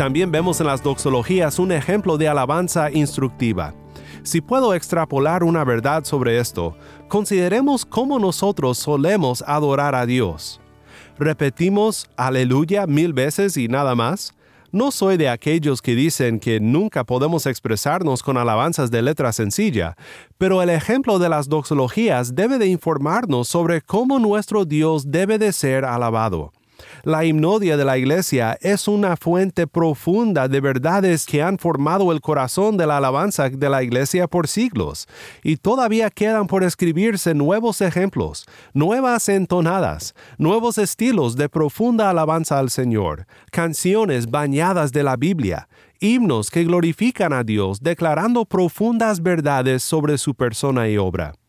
También 0.00 0.32
vemos 0.32 0.58
en 0.60 0.66
las 0.66 0.82
doxologías 0.82 1.58
un 1.58 1.72
ejemplo 1.72 2.16
de 2.16 2.26
alabanza 2.26 2.90
instructiva. 2.90 3.74
Si 4.22 4.40
puedo 4.40 4.74
extrapolar 4.74 5.44
una 5.44 5.64
verdad 5.64 6.04
sobre 6.04 6.38
esto, 6.38 6.74
consideremos 7.08 7.84
cómo 7.84 8.18
nosotros 8.18 8.78
solemos 8.78 9.44
adorar 9.46 9.94
a 9.94 10.06
Dios. 10.06 10.59
¿Repetimos 11.20 12.08
aleluya 12.16 12.86
mil 12.86 13.12
veces 13.12 13.58
y 13.58 13.68
nada 13.68 13.94
más? 13.94 14.32
No 14.72 14.90
soy 14.90 15.18
de 15.18 15.28
aquellos 15.28 15.82
que 15.82 15.94
dicen 15.94 16.40
que 16.40 16.60
nunca 16.60 17.04
podemos 17.04 17.44
expresarnos 17.44 18.22
con 18.22 18.38
alabanzas 18.38 18.90
de 18.90 19.02
letra 19.02 19.30
sencilla, 19.34 19.98
pero 20.38 20.62
el 20.62 20.70
ejemplo 20.70 21.18
de 21.18 21.28
las 21.28 21.50
doxologías 21.50 22.34
debe 22.34 22.56
de 22.56 22.68
informarnos 22.68 23.48
sobre 23.48 23.82
cómo 23.82 24.18
nuestro 24.18 24.64
Dios 24.64 25.10
debe 25.10 25.36
de 25.36 25.52
ser 25.52 25.84
alabado. 25.84 26.52
La 27.02 27.24
himnodia 27.24 27.76
de 27.76 27.84
la 27.84 27.98
Iglesia 27.98 28.58
es 28.60 28.88
una 28.88 29.16
fuente 29.16 29.66
profunda 29.66 30.48
de 30.48 30.60
verdades 30.60 31.26
que 31.26 31.42
han 31.42 31.58
formado 31.58 32.12
el 32.12 32.20
corazón 32.20 32.76
de 32.76 32.86
la 32.86 32.98
alabanza 32.98 33.48
de 33.48 33.68
la 33.68 33.82
Iglesia 33.82 34.26
por 34.26 34.48
siglos, 34.48 35.08
y 35.42 35.56
todavía 35.56 36.10
quedan 36.10 36.46
por 36.46 36.64
escribirse 36.64 37.34
nuevos 37.34 37.80
ejemplos, 37.80 38.46
nuevas 38.74 39.28
entonadas, 39.28 40.14
nuevos 40.38 40.78
estilos 40.78 41.36
de 41.36 41.48
profunda 41.48 42.10
alabanza 42.10 42.58
al 42.58 42.70
Señor, 42.70 43.26
canciones 43.50 44.30
bañadas 44.30 44.92
de 44.92 45.02
la 45.02 45.16
Biblia, 45.16 45.68
himnos 46.00 46.50
que 46.50 46.64
glorifican 46.64 47.32
a 47.32 47.44
Dios 47.44 47.80
declarando 47.80 48.44
profundas 48.44 49.22
verdades 49.22 49.82
sobre 49.82 50.18
su 50.18 50.34
persona 50.34 50.88
y 50.88 50.96
obra. 50.96 51.39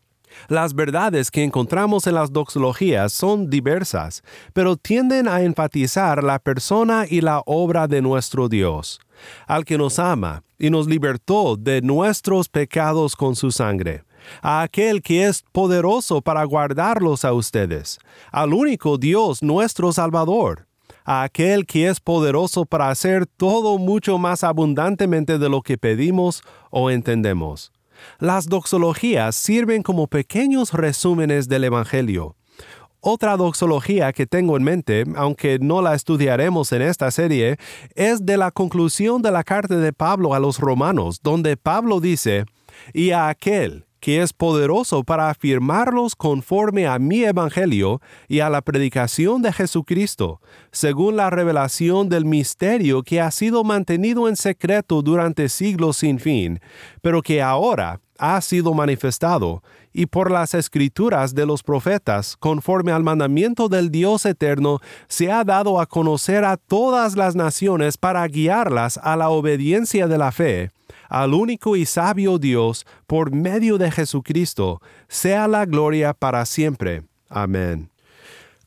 Las 0.48 0.74
verdades 0.74 1.30
que 1.30 1.44
encontramos 1.44 2.06
en 2.06 2.14
las 2.14 2.32
doxologías 2.32 3.12
son 3.12 3.48
diversas, 3.48 4.22
pero 4.52 4.76
tienden 4.76 5.28
a 5.28 5.42
enfatizar 5.42 6.22
la 6.22 6.38
persona 6.38 7.04
y 7.08 7.20
la 7.20 7.42
obra 7.46 7.86
de 7.86 8.02
nuestro 8.02 8.48
Dios, 8.48 9.00
al 9.46 9.64
que 9.64 9.78
nos 9.78 9.98
ama 9.98 10.42
y 10.58 10.70
nos 10.70 10.86
libertó 10.86 11.56
de 11.56 11.80
nuestros 11.82 12.48
pecados 12.48 13.16
con 13.16 13.36
su 13.36 13.50
sangre, 13.50 14.04
a 14.42 14.62
aquel 14.62 15.02
que 15.02 15.26
es 15.26 15.44
poderoso 15.52 16.20
para 16.22 16.44
guardarlos 16.44 17.24
a 17.24 17.32
ustedes, 17.32 17.98
al 18.30 18.54
único 18.54 18.98
Dios 18.98 19.42
nuestro 19.42 19.92
Salvador, 19.92 20.66
a 21.04 21.22
aquel 21.22 21.66
que 21.66 21.88
es 21.88 22.00
poderoso 22.00 22.64
para 22.64 22.90
hacer 22.90 23.26
todo 23.26 23.78
mucho 23.78 24.18
más 24.18 24.44
abundantemente 24.44 25.38
de 25.38 25.48
lo 25.48 25.62
que 25.62 25.78
pedimos 25.78 26.42
o 26.70 26.90
entendemos. 26.90 27.72
Las 28.18 28.46
doxologías 28.46 29.36
sirven 29.36 29.82
como 29.82 30.06
pequeños 30.06 30.72
resúmenes 30.72 31.48
del 31.48 31.64
Evangelio. 31.64 32.36
Otra 33.00 33.36
doxología 33.36 34.12
que 34.12 34.26
tengo 34.26 34.56
en 34.56 34.62
mente, 34.62 35.04
aunque 35.16 35.58
no 35.58 35.82
la 35.82 35.94
estudiaremos 35.94 36.70
en 36.70 36.82
esta 36.82 37.10
serie, 37.10 37.56
es 37.96 38.24
de 38.24 38.36
la 38.36 38.52
conclusión 38.52 39.22
de 39.22 39.32
la 39.32 39.42
carta 39.42 39.76
de 39.76 39.92
Pablo 39.92 40.34
a 40.34 40.38
los 40.38 40.60
romanos, 40.60 41.18
donde 41.20 41.56
Pablo 41.56 41.98
dice, 41.98 42.44
y 42.94 43.10
a 43.10 43.28
aquel 43.28 43.86
que 44.02 44.20
es 44.20 44.32
poderoso 44.32 45.04
para 45.04 45.30
afirmarlos 45.30 46.16
conforme 46.16 46.88
a 46.88 46.98
mi 46.98 47.22
evangelio 47.22 48.00
y 48.26 48.40
a 48.40 48.50
la 48.50 48.60
predicación 48.60 49.42
de 49.42 49.52
Jesucristo, 49.52 50.40
según 50.72 51.16
la 51.16 51.30
revelación 51.30 52.08
del 52.08 52.24
misterio 52.24 53.04
que 53.04 53.20
ha 53.20 53.30
sido 53.30 53.62
mantenido 53.62 54.28
en 54.28 54.34
secreto 54.34 55.02
durante 55.02 55.48
siglos 55.48 55.98
sin 55.98 56.18
fin, 56.18 56.58
pero 57.00 57.22
que 57.22 57.40
ahora 57.40 58.00
ha 58.18 58.40
sido 58.40 58.74
manifestado, 58.74 59.62
y 59.92 60.06
por 60.06 60.30
las 60.30 60.54
escrituras 60.54 61.34
de 61.34 61.46
los 61.46 61.62
profetas, 61.62 62.36
conforme 62.36 62.92
al 62.92 63.02
mandamiento 63.02 63.68
del 63.68 63.90
Dios 63.90 64.26
eterno, 64.26 64.80
se 65.08 65.30
ha 65.30 65.44
dado 65.44 65.80
a 65.80 65.86
conocer 65.86 66.44
a 66.44 66.56
todas 66.56 67.16
las 67.16 67.36
naciones 67.36 67.96
para 67.98 68.26
guiarlas 68.26 68.98
a 69.02 69.16
la 69.16 69.28
obediencia 69.30 70.06
de 70.06 70.18
la 70.18 70.32
fe 70.32 70.70
al 71.12 71.34
único 71.34 71.76
y 71.76 71.84
sabio 71.84 72.38
Dios, 72.38 72.86
por 73.06 73.34
medio 73.34 73.76
de 73.76 73.90
Jesucristo, 73.90 74.80
sea 75.08 75.46
la 75.46 75.66
gloria 75.66 76.14
para 76.14 76.46
siempre. 76.46 77.02
Amén. 77.28 77.90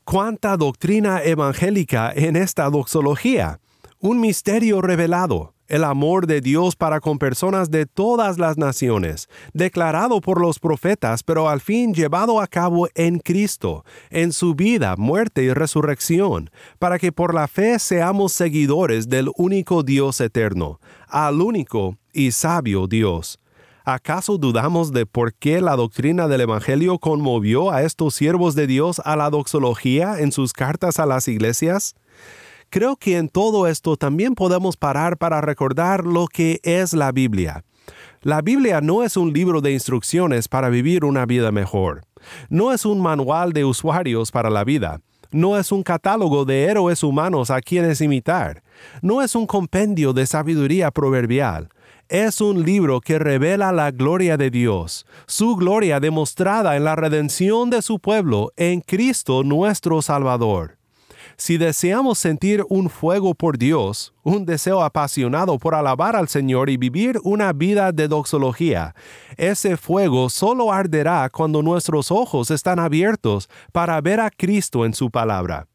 ¿Cuánta 0.04 0.56
doctrina 0.56 1.24
evangélica 1.24 2.12
en 2.14 2.36
esta 2.36 2.70
doxología? 2.70 3.58
Un 3.98 4.20
misterio 4.20 4.80
revelado, 4.80 5.54
el 5.68 5.84
amor 5.84 6.26
de 6.26 6.40
Dios 6.40 6.76
para 6.76 7.00
con 7.00 7.18
personas 7.18 7.70
de 7.70 7.86
todas 7.86 8.38
las 8.38 8.56
naciones, 8.58 9.28
declarado 9.52 10.20
por 10.20 10.40
los 10.40 10.58
profetas, 10.58 11.22
pero 11.22 11.48
al 11.48 11.60
fin 11.60 11.94
llevado 11.94 12.40
a 12.40 12.46
cabo 12.46 12.88
en 12.94 13.18
Cristo, 13.18 13.84
en 14.10 14.32
su 14.32 14.54
vida, 14.54 14.94
muerte 14.96 15.42
y 15.42 15.52
resurrección, 15.52 16.50
para 16.78 16.98
que 16.98 17.12
por 17.12 17.34
la 17.34 17.48
fe 17.48 17.78
seamos 17.78 18.32
seguidores 18.32 19.08
del 19.08 19.30
único 19.36 19.82
Dios 19.82 20.20
eterno, 20.20 20.80
al 21.08 21.40
único 21.40 21.96
y 22.12 22.32
sabio 22.32 22.86
Dios. 22.86 23.38
¿Acaso 23.84 24.36
dudamos 24.36 24.92
de 24.92 25.06
por 25.06 25.32
qué 25.32 25.60
la 25.60 25.76
doctrina 25.76 26.26
del 26.26 26.40
Evangelio 26.40 26.98
conmovió 26.98 27.70
a 27.70 27.84
estos 27.84 28.16
siervos 28.16 28.56
de 28.56 28.66
Dios 28.66 29.00
a 29.04 29.14
la 29.14 29.30
doxología 29.30 30.18
en 30.18 30.32
sus 30.32 30.52
cartas 30.52 30.98
a 30.98 31.06
las 31.06 31.28
iglesias? 31.28 31.94
Creo 32.70 32.96
que 32.96 33.16
en 33.16 33.28
todo 33.28 33.66
esto 33.66 33.96
también 33.96 34.34
podemos 34.34 34.76
parar 34.76 35.16
para 35.16 35.40
recordar 35.40 36.04
lo 36.04 36.26
que 36.26 36.60
es 36.62 36.92
la 36.92 37.12
Biblia. 37.12 37.64
La 38.22 38.42
Biblia 38.42 38.80
no 38.80 39.02
es 39.02 39.16
un 39.16 39.32
libro 39.32 39.60
de 39.60 39.72
instrucciones 39.72 40.48
para 40.48 40.68
vivir 40.68 41.04
una 41.04 41.26
vida 41.26 41.52
mejor. 41.52 42.02
No 42.48 42.72
es 42.72 42.84
un 42.84 43.00
manual 43.00 43.52
de 43.52 43.64
usuarios 43.64 44.32
para 44.32 44.50
la 44.50 44.64
vida. 44.64 45.00
No 45.30 45.58
es 45.58 45.70
un 45.70 45.82
catálogo 45.82 46.44
de 46.44 46.64
héroes 46.64 47.02
humanos 47.02 47.50
a 47.50 47.60
quienes 47.60 48.00
imitar. 48.00 48.62
No 49.02 49.22
es 49.22 49.34
un 49.34 49.46
compendio 49.46 50.12
de 50.12 50.26
sabiduría 50.26 50.90
proverbial 50.90 51.68
es 52.08 52.40
un 52.40 52.62
libro 52.62 53.00
que 53.00 53.18
revela 53.18 53.72
la 53.72 53.90
gloria 53.90 54.36
de 54.36 54.50
Dios, 54.50 55.06
su 55.26 55.56
gloria 55.56 55.98
demostrada 55.98 56.76
en 56.76 56.84
la 56.84 56.94
redención 56.94 57.68
de 57.68 57.82
su 57.82 57.98
pueblo 57.98 58.52
en 58.56 58.80
Cristo 58.80 59.42
nuestro 59.42 60.02
Salvador. 60.02 60.78
Si 61.38 61.58
deseamos 61.58 62.18
sentir 62.18 62.64
un 62.70 62.88
fuego 62.88 63.34
por 63.34 63.58
Dios, 63.58 64.14
un 64.22 64.46
deseo 64.46 64.82
apasionado 64.82 65.58
por 65.58 65.74
alabar 65.74 66.16
al 66.16 66.28
Señor 66.28 66.70
y 66.70 66.78
vivir 66.78 67.20
una 67.24 67.52
vida 67.52 67.92
de 67.92 68.08
doxología, 68.08 68.94
ese 69.36 69.76
fuego 69.76 70.30
solo 70.30 70.72
arderá 70.72 71.28
cuando 71.28 71.62
nuestros 71.62 72.10
ojos 72.10 72.50
están 72.50 72.78
abiertos 72.78 73.50
para 73.72 74.00
ver 74.00 74.18
a 74.20 74.30
Cristo 74.30 74.86
en 74.86 74.94
su 74.94 75.10
palabra. 75.10 75.68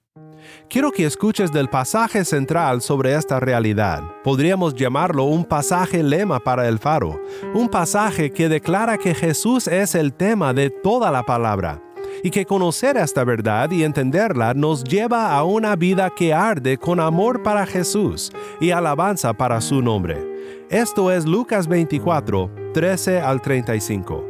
Quiero 0.67 0.91
que 0.91 1.05
escuches 1.05 1.51
del 1.51 1.69
pasaje 1.69 2.25
central 2.25 2.81
sobre 2.81 3.13
esta 3.13 3.39
realidad. 3.39 4.01
Podríamos 4.23 4.73
llamarlo 4.73 5.25
un 5.25 5.45
pasaje 5.45 6.01
lema 6.01 6.39
para 6.39 6.67
el 6.67 6.79
faro, 6.79 7.21
un 7.53 7.69
pasaje 7.69 8.31
que 8.31 8.49
declara 8.49 8.97
que 8.97 9.13
Jesús 9.13 9.67
es 9.67 9.93
el 9.93 10.11
tema 10.13 10.55
de 10.55 10.71
toda 10.71 11.11
la 11.11 11.21
palabra 11.21 11.83
y 12.23 12.31
que 12.31 12.45
conocer 12.45 12.97
esta 12.97 13.23
verdad 13.23 13.71
y 13.71 13.83
entenderla 13.83 14.53
nos 14.53 14.83
lleva 14.83 15.35
a 15.35 15.43
una 15.43 15.75
vida 15.75 16.09
que 16.09 16.33
arde 16.33 16.77
con 16.77 16.99
amor 16.99 17.43
para 17.43 17.65
Jesús 17.65 18.31
y 18.59 18.71
alabanza 18.71 19.33
para 19.33 19.61
su 19.61 19.81
nombre. 19.81 20.31
Esto 20.69 21.11
es 21.11 21.25
Lucas 21.25 21.67
24, 21.67 22.51
13 22.73 23.19
al 23.19 23.41
35. 23.41 24.25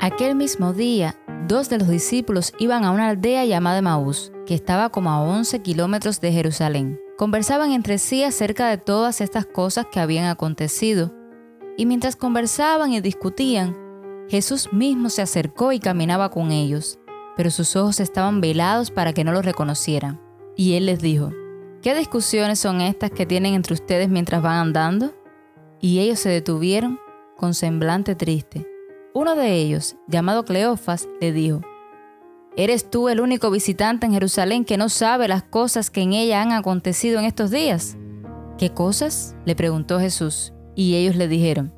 Aquel 0.00 0.36
mismo 0.36 0.72
día, 0.72 1.16
dos 1.48 1.68
de 1.68 1.78
los 1.78 1.88
discípulos 1.88 2.52
iban 2.58 2.84
a 2.84 2.92
una 2.92 3.08
aldea 3.08 3.44
llamada 3.44 3.82
Maús, 3.82 4.32
que 4.46 4.54
estaba 4.54 4.90
como 4.90 5.10
a 5.10 5.20
11 5.20 5.60
kilómetros 5.62 6.20
de 6.20 6.32
Jerusalén. 6.32 7.00
Conversaban 7.16 7.72
entre 7.72 7.98
sí 7.98 8.22
acerca 8.22 8.68
de 8.68 8.78
todas 8.78 9.20
estas 9.20 9.44
cosas 9.44 9.86
que 9.90 9.98
habían 9.98 10.26
acontecido. 10.26 11.12
Y 11.76 11.84
mientras 11.86 12.14
conversaban 12.14 12.92
y 12.92 13.00
discutían, 13.00 13.76
Jesús 14.28 14.72
mismo 14.72 15.08
se 15.08 15.22
acercó 15.22 15.72
y 15.72 15.80
caminaba 15.80 16.30
con 16.30 16.52
ellos, 16.52 16.98
pero 17.36 17.50
sus 17.50 17.76
ojos 17.76 17.98
estaban 18.00 18.40
velados 18.40 18.90
para 18.90 19.12
que 19.12 19.24
no 19.24 19.32
los 19.32 19.44
reconocieran. 19.44 20.20
Y 20.56 20.74
él 20.74 20.86
les 20.86 21.00
dijo, 21.00 21.30
¿qué 21.82 21.94
discusiones 21.94 22.58
son 22.58 22.80
estas 22.80 23.10
que 23.10 23.26
tienen 23.26 23.54
entre 23.54 23.74
ustedes 23.74 24.08
mientras 24.08 24.42
van 24.42 24.56
andando? 24.56 25.14
Y 25.80 26.00
ellos 26.00 26.18
se 26.18 26.28
detuvieron 26.28 26.98
con 27.36 27.54
semblante 27.54 28.14
triste. 28.14 28.66
Uno 29.14 29.34
de 29.34 29.54
ellos, 29.54 29.96
llamado 30.08 30.44
Cleofas, 30.44 31.08
le 31.20 31.32
dijo, 31.32 31.62
¿Eres 32.56 32.90
tú 32.90 33.08
el 33.08 33.20
único 33.20 33.52
visitante 33.52 34.04
en 34.04 34.12
Jerusalén 34.12 34.64
que 34.64 34.76
no 34.76 34.88
sabe 34.88 35.28
las 35.28 35.44
cosas 35.44 35.90
que 35.90 36.02
en 36.02 36.12
ella 36.12 36.42
han 36.42 36.50
acontecido 36.50 37.20
en 37.20 37.24
estos 37.24 37.52
días? 37.52 37.96
¿Qué 38.58 38.74
cosas? 38.74 39.36
le 39.44 39.54
preguntó 39.54 40.00
Jesús. 40.00 40.52
Y 40.74 40.96
ellos 40.96 41.14
le 41.14 41.28
dijeron, 41.28 41.72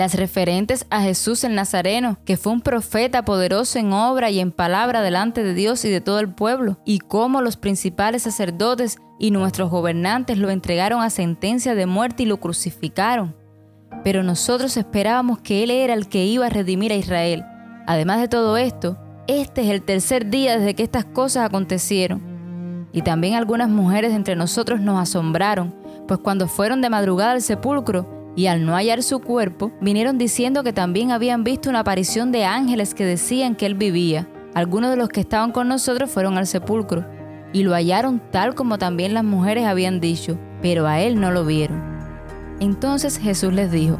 las 0.00 0.14
referentes 0.14 0.86
a 0.90 1.02
Jesús 1.02 1.44
el 1.44 1.54
Nazareno, 1.54 2.18
que 2.24 2.36
fue 2.36 2.52
un 2.52 2.60
profeta 2.60 3.24
poderoso 3.24 3.78
en 3.78 3.92
obra 3.92 4.30
y 4.30 4.40
en 4.40 4.50
palabra 4.50 5.02
delante 5.02 5.44
de 5.44 5.54
Dios 5.54 5.84
y 5.84 5.90
de 5.90 6.00
todo 6.00 6.18
el 6.18 6.34
pueblo, 6.34 6.80
y 6.84 6.98
cómo 6.98 7.40
los 7.40 7.56
principales 7.56 8.24
sacerdotes 8.24 8.98
y 9.20 9.30
nuestros 9.30 9.70
gobernantes 9.70 10.38
lo 10.38 10.50
entregaron 10.50 11.02
a 11.02 11.10
sentencia 11.10 11.74
de 11.74 11.86
muerte 11.86 12.24
y 12.24 12.26
lo 12.26 12.38
crucificaron 12.38 13.40
pero 14.04 14.22
nosotros 14.22 14.76
esperábamos 14.76 15.40
que 15.40 15.62
Él 15.62 15.70
era 15.70 15.94
el 15.94 16.08
que 16.08 16.24
iba 16.24 16.46
a 16.46 16.50
redimir 16.50 16.92
a 16.92 16.96
Israel. 16.96 17.44
Además 17.86 18.20
de 18.20 18.28
todo 18.28 18.56
esto, 18.56 18.98
este 19.26 19.62
es 19.62 19.68
el 19.68 19.82
tercer 19.82 20.30
día 20.30 20.58
desde 20.58 20.74
que 20.74 20.82
estas 20.82 21.04
cosas 21.04 21.46
acontecieron. 21.46 22.88
Y 22.92 23.02
también 23.02 23.34
algunas 23.34 23.68
mujeres 23.68 24.12
entre 24.12 24.36
nosotros 24.36 24.80
nos 24.80 25.00
asombraron, 25.00 25.74
pues 26.08 26.18
cuando 26.20 26.48
fueron 26.48 26.80
de 26.80 26.90
madrugada 26.90 27.32
al 27.32 27.42
sepulcro 27.42 28.19
y 28.40 28.46
al 28.46 28.64
no 28.64 28.74
hallar 28.74 29.02
su 29.02 29.20
cuerpo, 29.20 29.70
vinieron 29.82 30.16
diciendo 30.16 30.62
que 30.62 30.72
también 30.72 31.10
habían 31.10 31.44
visto 31.44 31.68
una 31.68 31.80
aparición 31.80 32.32
de 32.32 32.46
ángeles 32.46 32.94
que 32.94 33.04
decían 33.04 33.54
que 33.54 33.66
Él 33.66 33.74
vivía. 33.74 34.26
Algunos 34.54 34.88
de 34.88 34.96
los 34.96 35.10
que 35.10 35.20
estaban 35.20 35.52
con 35.52 35.68
nosotros 35.68 36.10
fueron 36.10 36.38
al 36.38 36.46
sepulcro 36.46 37.04
y 37.52 37.64
lo 37.64 37.74
hallaron 37.74 38.18
tal 38.30 38.54
como 38.54 38.78
también 38.78 39.12
las 39.12 39.24
mujeres 39.24 39.66
habían 39.66 40.00
dicho, 40.00 40.38
pero 40.62 40.86
a 40.86 41.00
Él 41.00 41.20
no 41.20 41.30
lo 41.30 41.44
vieron. 41.44 41.82
Entonces 42.60 43.18
Jesús 43.18 43.52
les 43.52 43.70
dijo, 43.70 43.98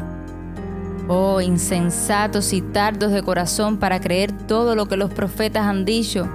Oh 1.07 1.43
insensatos 1.43 2.55
y 2.55 2.63
tardos 2.63 3.13
de 3.13 3.23
corazón 3.23 3.77
para 3.77 4.01
creer 4.01 4.33
todo 4.33 4.75
lo 4.75 4.87
que 4.87 4.97
los 4.97 5.13
profetas 5.13 5.67
han 5.67 5.85
dicho. 5.85 6.27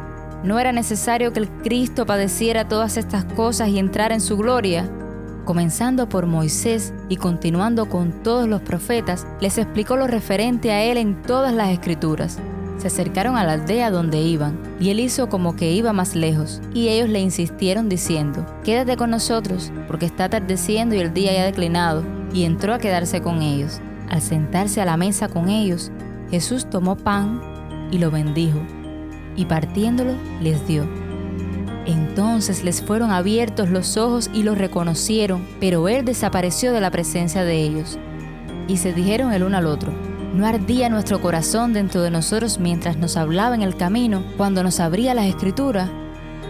¿No 0.44 0.60
era 0.60 0.72
necesario 0.72 1.34
que 1.34 1.40
el 1.40 1.50
Cristo 1.50 2.06
padeciera 2.06 2.68
todas 2.68 2.98
estas 2.98 3.26
cosas 3.26 3.70
y 3.70 3.80
entrara 3.80 4.14
en 4.14 4.22
su 4.22 4.38
gloria? 4.38 4.88
Comenzando 5.46 6.10
por 6.10 6.26
Moisés 6.26 6.92
y 7.08 7.18
continuando 7.18 7.88
con 7.88 8.24
todos 8.24 8.48
los 8.48 8.62
profetas, 8.62 9.28
les 9.40 9.60
explicó 9.60 9.96
lo 9.96 10.08
referente 10.08 10.72
a 10.72 10.84
él 10.84 10.98
en 10.98 11.22
todas 11.22 11.54
las 11.54 11.70
escrituras. 11.70 12.40
Se 12.80 12.88
acercaron 12.88 13.38
a 13.38 13.44
la 13.44 13.54
aldea 13.54 13.92
donde 13.92 14.18
iban, 14.18 14.58
y 14.80 14.90
él 14.90 15.00
hizo 15.00 15.30
como 15.30 15.56
que 15.56 15.72
iba 15.72 15.94
más 15.94 16.16
lejos, 16.16 16.62
y 16.74 16.88
ellos 16.88 17.10
le 17.10 17.20
insistieron 17.20 17.90
diciendo, 17.90 18.44
Quédate 18.64 18.98
con 18.98 19.12
nosotros, 19.12 19.72
porque 19.88 20.08
está 20.08 20.26
atardeciendo 20.26 20.96
y 20.96 21.00
el 21.00 21.14
día 21.14 21.32
ya 21.32 21.46
declinado, 21.46 22.04
y 22.34 22.44
entró 22.44 22.74
a 22.74 22.80
quedarse 22.80 23.22
con 23.22 23.44
ellos. 23.44 23.80
Al 24.10 24.24
sentarse 24.24 24.82
a 24.82 24.86
la 24.86 24.98
mesa 24.98 25.30
con 25.30 25.50
ellos, 25.50 25.92
Jesús 26.32 26.68
tomó 26.68 26.96
pan 26.96 27.40
y 27.92 28.00
lo 28.00 28.10
bendijo, 28.10 28.60
y 29.36 29.46
partiéndolo 29.46 30.14
les 30.42 30.68
dio. 30.68 31.05
Entonces 31.86 32.64
les 32.64 32.82
fueron 32.82 33.12
abiertos 33.12 33.70
los 33.70 33.96
ojos 33.98 34.30
y 34.34 34.44
los 34.44 34.58
reconocieron, 34.58 35.46
pero 35.60 35.88
él 35.88 36.04
desapareció 36.04 36.74
de 36.74 36.82
la 36.82 36.90
presencia 36.90 37.44
de 37.44 37.62
ellos. 37.62 38.00
Y 38.68 38.78
se 38.78 38.94
dijeron 38.94 39.32
el 39.34 39.44
uno 39.44 39.58
al 39.58 39.68
otro, 39.68 39.94
¿no 40.34 40.48
ardía 40.48 40.90
nuestro 40.90 41.22
corazón 41.22 41.74
dentro 41.74 42.02
de 42.02 42.10
nosotros 42.10 42.60
mientras 42.60 42.98
nos 42.98 43.18
hablaba 43.18 43.54
en 43.54 43.62
el 43.62 43.76
camino, 43.76 44.24
cuando 44.36 44.64
nos 44.64 44.80
abría 44.80 45.14
las 45.14 45.28
escrituras? 45.28 45.90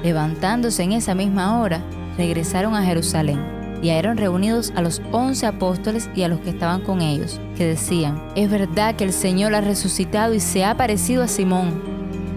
Levantándose 0.03 0.83
en 0.83 0.93
esa 0.93 1.15
misma 1.15 1.59
hora, 1.59 1.81
regresaron 2.17 2.73
a 2.73 2.83
Jerusalén 2.83 3.55
y 3.81 3.89
hallaron 3.89 4.15
reunidos 4.15 4.71
a 4.75 4.81
los 4.81 5.01
once 5.11 5.45
apóstoles 5.45 6.09
y 6.15 6.23
a 6.23 6.29
los 6.29 6.39
que 6.39 6.51
estaban 6.51 6.81
con 6.81 7.01
ellos, 7.01 7.41
que 7.57 7.67
decían, 7.67 8.21
es 8.35 8.49
verdad 8.49 8.95
que 8.95 9.03
el 9.03 9.11
Señor 9.11 9.53
ha 9.53 9.61
resucitado 9.61 10.33
y 10.33 10.39
se 10.39 10.63
ha 10.63 10.77
parecido 10.77 11.23
a 11.23 11.27
Simón. 11.27 11.83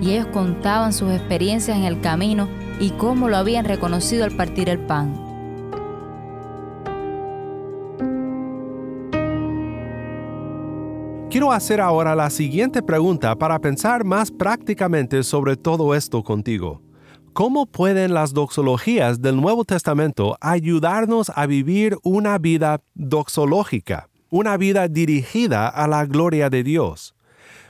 Y 0.02 0.12
ellos 0.12 0.26
contaban 0.26 0.92
sus 0.92 1.12
experiencias 1.12 1.76
en 1.76 1.84
el 1.84 2.00
camino 2.00 2.48
y 2.80 2.90
cómo 2.90 3.28
lo 3.28 3.36
habían 3.36 3.64
reconocido 3.64 4.24
al 4.24 4.32
partir 4.32 4.68
el 4.68 4.78
pan. 4.78 5.28
Quiero 11.30 11.52
hacer 11.52 11.80
ahora 11.80 12.14
la 12.14 12.30
siguiente 12.30 12.82
pregunta 12.82 13.36
para 13.36 13.58
pensar 13.58 14.02
más 14.02 14.30
prácticamente 14.30 15.22
sobre 15.22 15.56
todo 15.56 15.94
esto 15.94 16.22
contigo. 16.22 16.80
¿Cómo 17.34 17.66
pueden 17.66 18.14
las 18.14 18.32
doxologías 18.32 19.20
del 19.20 19.36
Nuevo 19.36 19.64
Testamento 19.64 20.36
ayudarnos 20.40 21.30
a 21.34 21.46
vivir 21.46 21.98
una 22.02 22.38
vida 22.38 22.80
doxológica, 22.94 24.08
una 24.30 24.56
vida 24.56 24.88
dirigida 24.88 25.68
a 25.68 25.86
la 25.86 26.06
gloria 26.06 26.48
de 26.50 26.64
Dios? 26.64 27.14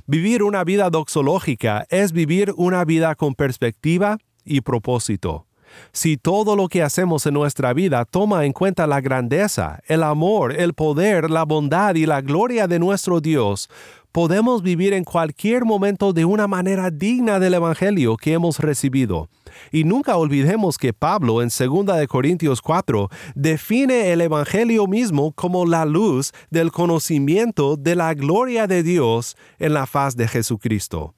Vivir 0.07 0.42
una 0.42 0.64
vida 0.64 0.88
doxológica 0.88 1.85
es 1.90 2.12
vivir 2.12 2.55
una 2.57 2.85
vida 2.85 3.14
con 3.14 3.35
perspectiva 3.35 4.18
y 4.49 4.61
propósito. 4.63 5.47
Si 5.93 6.17
todo 6.17 6.57
lo 6.57 6.69
que 6.69 6.83
hacemos 6.83 7.27
en 7.27 7.35
nuestra 7.35 7.73
vida 7.73 8.05
toma 8.05 8.45
en 8.45 8.53
cuenta 8.53 8.87
la 8.87 9.01
grandeza, 9.01 9.81
el 9.87 10.03
amor, 10.03 10.55
el 10.55 10.75
poder, 10.75 11.31
la 11.31 11.45
bondad 11.45 11.95
y 11.95 12.07
la 12.07 12.21
gloria 12.21 12.67
de 12.67 12.79
nuestro 12.79 13.21
Dios, 13.21 13.69
podemos 14.13 14.63
vivir 14.63 14.95
en 14.95 15.05
cualquier 15.05 15.65
momento 15.65 16.13
de 16.13 16.25
una 16.25 16.49
manera 16.49 16.91
digna 16.91 17.39
del 17.39 17.55
Evangelio 17.55 18.17
que 18.17 18.33
hemos 18.33 18.59
recibido. 18.59 19.29
Y 19.71 19.85
nunca 19.85 20.17
olvidemos 20.17 20.79
que 20.79 20.93
Pablo 20.93 21.43
en 21.43 21.49
2 21.49 22.07
Corintios 22.09 22.63
4 22.63 23.09
define 23.35 24.13
el 24.13 24.21
Evangelio 24.21 24.87
mismo 24.87 25.33
como 25.33 25.67
la 25.67 25.85
luz 25.85 26.33
del 26.51 26.73
conocimiento 26.73 27.77
de 27.77 27.95
la 27.95 28.15
gloria 28.15 28.67
de 28.67 28.83
Dios 28.83 29.37
en 29.59 29.75
la 29.75 29.87
faz 29.87 30.17
de 30.17 30.29
Jesucristo. 30.29 31.15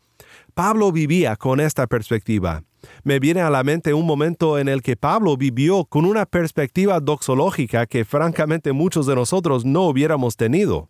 Pablo 0.54 0.90
vivía 0.90 1.36
con 1.36 1.60
esta 1.60 1.86
perspectiva. 1.86 2.62
Me 3.04 3.18
viene 3.18 3.40
a 3.40 3.50
la 3.50 3.64
mente 3.64 3.94
un 3.94 4.06
momento 4.06 4.58
en 4.58 4.68
el 4.68 4.82
que 4.82 4.96
Pablo 4.96 5.36
vivió 5.36 5.84
con 5.84 6.04
una 6.04 6.26
perspectiva 6.26 7.00
doxológica 7.00 7.86
que 7.86 8.04
francamente 8.04 8.72
muchos 8.72 9.06
de 9.06 9.14
nosotros 9.14 9.64
no 9.64 9.82
hubiéramos 9.82 10.36
tenido. 10.36 10.88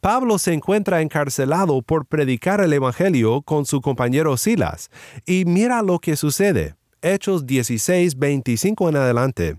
Pablo 0.00 0.38
se 0.38 0.52
encuentra 0.52 1.02
encarcelado 1.02 1.82
por 1.82 2.06
predicar 2.06 2.60
el 2.60 2.72
Evangelio 2.72 3.42
con 3.42 3.66
su 3.66 3.80
compañero 3.80 4.36
Silas, 4.36 4.90
y 5.24 5.44
mira 5.44 5.82
lo 5.82 5.98
que 5.98 6.16
sucede. 6.16 6.76
Hechos 7.02 7.46
16, 7.46 8.18
25 8.18 8.88
en 8.88 8.96
adelante. 8.96 9.58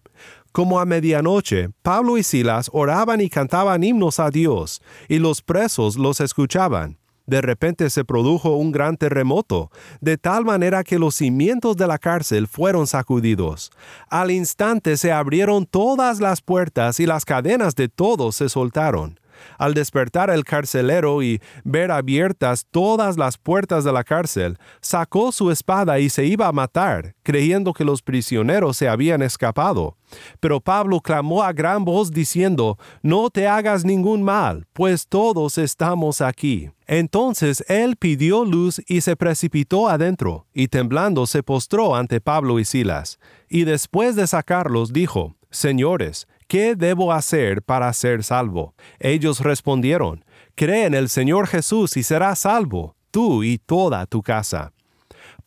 Como 0.52 0.80
a 0.80 0.86
medianoche, 0.86 1.70
Pablo 1.82 2.18
y 2.18 2.24
Silas 2.24 2.70
oraban 2.74 3.22
y 3.22 3.30
cantaban 3.30 3.84
himnos 3.84 4.20
a 4.20 4.30
Dios, 4.30 4.82
y 5.08 5.20
los 5.20 5.42
presos 5.42 5.98
los 5.98 6.20
escuchaban. 6.20 6.98
De 7.28 7.42
repente 7.42 7.90
se 7.90 8.06
produjo 8.06 8.56
un 8.56 8.72
gran 8.72 8.96
terremoto, 8.96 9.70
de 10.00 10.18
tal 10.18 10.46
manera 10.46 10.84
que 10.84 10.98
los 10.98 11.16
cimientos 11.16 11.76
de 11.76 11.86
la 11.86 12.00
cárcel 12.00 12.48
fueron 12.48 12.88
sacudidos. 12.88 13.70
Al 14.10 14.32
instante 14.32 14.96
se 14.96 15.12
abrieron 15.12 15.66
todas 15.66 16.22
las 16.22 16.42
puertas 16.42 17.00
y 17.02 17.06
las 17.06 17.26
cadenas 17.26 17.76
de 17.76 17.90
todos 17.90 18.38
se 18.38 18.48
soltaron. 18.48 19.20
Al 19.58 19.74
despertar 19.74 20.30
el 20.30 20.44
carcelero 20.44 21.22
y 21.22 21.42
ver 21.64 21.92
abiertas 21.92 22.66
todas 22.70 23.18
las 23.18 23.38
puertas 23.38 23.84
de 23.84 23.92
la 23.92 24.04
cárcel, 24.04 24.58
sacó 24.82 25.32
su 25.32 25.52
espada 25.52 26.00
y 26.00 26.10
se 26.10 26.26
iba 26.26 26.48
a 26.48 26.52
matar, 26.52 27.16
creyendo 27.24 27.74
que 27.74 27.84
los 27.84 28.02
prisioneros 28.02 28.78
se 28.78 28.88
habían 28.88 29.22
escapado. 29.22 29.98
Pero 30.40 30.62
Pablo 30.62 31.00
clamó 31.02 31.44
a 31.44 31.54
gran 31.54 31.84
voz 31.84 32.12
diciendo, 32.12 32.78
No 33.02 33.30
te 33.30 33.48
hagas 33.48 33.84
ningún 33.84 34.24
mal, 34.24 34.66
pues 34.74 35.08
todos 35.08 35.58
estamos 35.58 36.22
aquí. 36.22 36.70
Entonces 36.86 37.66
él 37.68 37.98
pidió 37.98 38.46
luz 38.46 38.82
y 38.88 39.02
se 39.02 39.16
precipitó 39.16 39.90
adentro, 39.90 40.48
y 40.54 40.70
temblando 40.70 41.28
se 41.28 41.44
postró 41.44 41.96
ante 41.96 42.22
Pablo 42.22 42.60
y 42.60 42.66
Silas, 42.66 43.20
y 43.50 43.66
después 43.66 44.16
de 44.16 44.28
sacarlos 44.28 44.94
dijo, 44.94 45.36
Señores, 45.50 46.28
¿qué 46.48 46.76
debo 46.76 47.14
hacer 47.14 47.62
para 47.62 47.92
ser 47.94 48.24
salvo? 48.24 48.74
Ellos 49.00 49.42
respondieron, 49.42 50.24
Cree 50.56 50.86
en 50.86 50.96
el 50.96 51.10
Señor 51.10 51.48
Jesús 51.48 51.98
y 51.98 52.04
serás 52.04 52.40
salvo, 52.40 52.96
tú 53.12 53.44
y 53.44 53.60
toda 53.60 54.06
tu 54.08 54.24
casa. 54.24 54.74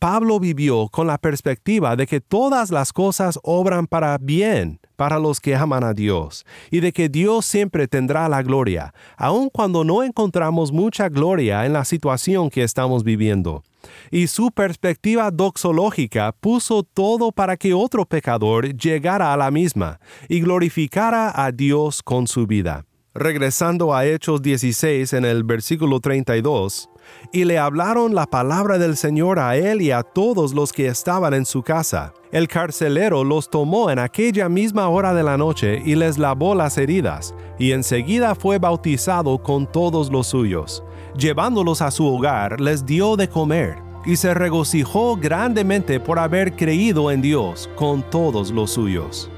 Pablo 0.01 0.41
vivió 0.41 0.89
con 0.89 1.07
la 1.07 1.19
perspectiva 1.19 1.95
de 1.95 2.07
que 2.07 2.23
todas 2.23 2.71
las 2.71 2.91
cosas 2.91 3.39
obran 3.43 3.87
para 3.87 4.17
bien 4.17 4.81
para 4.97 5.19
los 5.19 5.41
que 5.41 5.55
aman 5.55 5.85
a 5.85 5.93
Dios, 5.93 6.47
y 6.71 6.81
de 6.81 6.91
que 6.91 7.11
Dios 7.11 7.45
siempre 7.45 7.87
tendrá 7.87 8.27
la 8.27 8.43
gloria, 8.43 8.95
aun 9.19 9.51
cuando 9.51 9.85
no 9.85 10.03
encontramos 10.03 10.73
mucha 10.73 11.11
gloria 11.11 11.67
en 11.67 11.75
la 11.75 11.85
situación 11.85 12.49
que 12.49 12.63
estamos 12.63 13.05
viviendo. 13.05 13.63
Y 14.11 14.29
su 14.29 14.51
perspectiva 14.51 15.31
doxológica 15.31 16.33
puso 16.33 16.83
todo 16.83 17.31
para 17.31 17.59
que 17.59 17.75
otro 17.75 18.07
pecador 18.07 18.75
llegara 18.75 19.35
a 19.35 19.37
la 19.37 19.51
misma 19.51 20.01
y 20.31 20.41
glorificara 20.41 21.31
a 21.35 21.53
Dios 21.53 22.03
con 22.03 22.27
su 22.27 22.47
vida. 22.47 22.87
Regresando 23.13 23.93
a 23.93 24.07
Hechos 24.07 24.41
16 24.41 25.13
en 25.13 25.25
el 25.27 25.45
versículo 25.45 26.01
32, 26.01 26.89
y 27.33 27.45
le 27.45 27.59
hablaron 27.59 28.15
la 28.15 28.27
palabra 28.27 28.79
del 28.79 28.97
Señor 28.97 29.39
a 29.39 29.57
él 29.57 29.83
y 29.83 29.91
a 29.91 30.03
todos 30.03 30.53
los 30.53 30.73
que 30.73 30.89
estaban 30.89 31.35
en 31.35 31.45
su 31.45 31.63
casa. 31.63 32.13
El 32.33 32.49
carcelero 32.49 33.25
los 33.25 33.51
tomó 33.51 33.91
en 33.91 33.99
aquella 33.99 34.49
misma 34.49 34.89
hora 34.89 35.15
de 35.15 35.23
la 35.23 35.37
noche 35.37 35.83
y 35.85 35.95
les 35.95 36.19
lavó 36.19 36.55
las 36.55 36.79
heridas, 36.79 37.35
y 37.59 37.73
enseguida 37.73 38.35
fue 38.35 38.59
bautizado 38.59 39.39
con 39.43 39.71
todos 39.71 40.11
los 40.11 40.29
suyos. 40.29 40.83
Llevándolos 41.17 41.83
a 41.83 41.91
su 41.91 42.07
hogar, 42.07 42.61
les 42.61 42.87
dio 42.87 43.17
de 43.17 43.29
comer, 43.29 43.77
y 44.05 44.17
se 44.17 44.33
regocijó 44.35 45.17
grandemente 45.17 46.01
por 46.01 46.19
haber 46.19 46.55
creído 46.55 47.11
en 47.11 47.21
Dios 47.21 47.69
con 47.77 48.03
todos 48.03 48.51
los 48.51 48.71
suyos. 48.71 49.31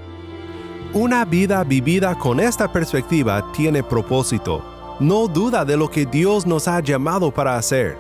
Una 0.95 1.25
vida 1.25 1.65
vivida 1.65 2.19
con 2.19 2.39
esta 2.39 2.71
perspectiva 2.71 3.51
tiene 3.53 3.83
propósito 3.83 4.72
no 5.01 5.29
duda 5.29 5.65
de 5.65 5.77
lo 5.77 5.91
que 5.91 6.07
Dios 6.07 6.47
nos 6.47 6.69
ha 6.69 6.81
llamado 6.81 7.31
para 7.31 7.57
hacer. 7.57 7.97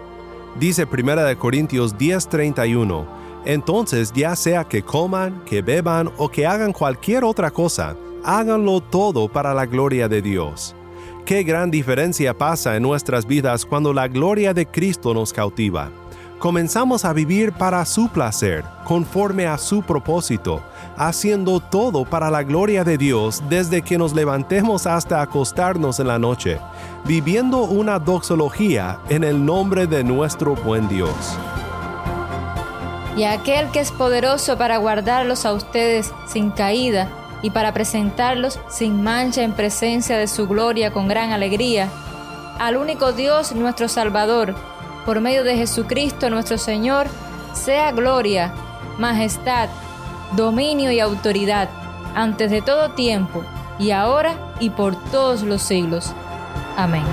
Dice 0.58 0.86
1 0.86 1.38
Corintios 1.38 1.96
10:31, 1.96 3.06
entonces 3.44 4.12
ya 4.14 4.36
sea 4.36 4.64
que 4.64 4.82
coman, 4.82 5.42
que 5.44 5.62
beban 5.62 6.10
o 6.16 6.28
que 6.28 6.46
hagan 6.46 6.72
cualquier 6.72 7.24
otra 7.24 7.50
cosa, 7.50 7.96
háganlo 8.24 8.80
todo 8.80 9.28
para 9.28 9.54
la 9.54 9.66
gloria 9.66 10.08
de 10.08 10.22
Dios. 10.22 10.74
Qué 11.24 11.42
gran 11.42 11.70
diferencia 11.70 12.36
pasa 12.36 12.76
en 12.76 12.82
nuestras 12.82 13.26
vidas 13.26 13.64
cuando 13.64 13.92
la 13.92 14.08
gloria 14.08 14.52
de 14.52 14.66
Cristo 14.66 15.14
nos 15.14 15.32
cautiva 15.32 15.90
comenzamos 16.42 17.04
a 17.04 17.12
vivir 17.12 17.52
para 17.52 17.84
su 17.84 18.08
placer, 18.08 18.64
conforme 18.84 19.46
a 19.46 19.56
su 19.56 19.80
propósito, 19.80 20.60
haciendo 20.96 21.60
todo 21.60 22.04
para 22.04 22.30
la 22.30 22.42
gloria 22.42 22.84
de 22.84 22.98
Dios 22.98 23.42
desde 23.48 23.82
que 23.82 23.98
nos 23.98 24.14
levantemos 24.14 24.86
hasta 24.86 25.22
acostarnos 25.22 26.00
en 26.00 26.08
la 26.08 26.18
noche, 26.18 26.58
viviendo 27.04 27.62
una 27.62 27.98
doxología 27.98 28.98
en 29.08 29.24
el 29.24 29.44
nombre 29.44 29.86
de 29.86 30.04
nuestro 30.04 30.54
buen 30.54 30.88
Dios. 30.88 31.14
Y 33.16 33.24
aquel 33.24 33.70
que 33.70 33.80
es 33.80 33.90
poderoso 33.90 34.56
para 34.56 34.78
guardarlos 34.78 35.44
a 35.44 35.52
ustedes 35.52 36.12
sin 36.26 36.50
caída 36.50 37.08
y 37.42 37.50
para 37.50 37.74
presentarlos 37.74 38.58
sin 38.70 39.02
mancha 39.02 39.42
en 39.42 39.52
presencia 39.52 40.16
de 40.16 40.28
su 40.28 40.46
gloria 40.48 40.92
con 40.92 41.08
gran 41.08 41.32
alegría, 41.32 41.88
al 42.58 42.76
único 42.76 43.12
Dios 43.12 43.52
nuestro 43.52 43.88
Salvador, 43.88 44.54
por 45.04 45.20
medio 45.20 45.42
de 45.44 45.56
Jesucristo 45.56 46.30
nuestro 46.30 46.56
Señor, 46.56 47.06
sea 47.52 47.92
gloria, 47.92 48.52
majestad, 48.98 49.68
dominio 50.36 50.90
y 50.92 51.00
autoridad, 51.00 51.68
antes 52.14 52.50
de 52.50 52.62
todo 52.62 52.90
tiempo, 52.90 53.44
y 53.78 53.90
ahora 53.90 54.36
y 54.60 54.70
por 54.70 54.96
todos 55.10 55.42
los 55.42 55.62
siglos. 55.62 56.12
Amén. 56.76 57.04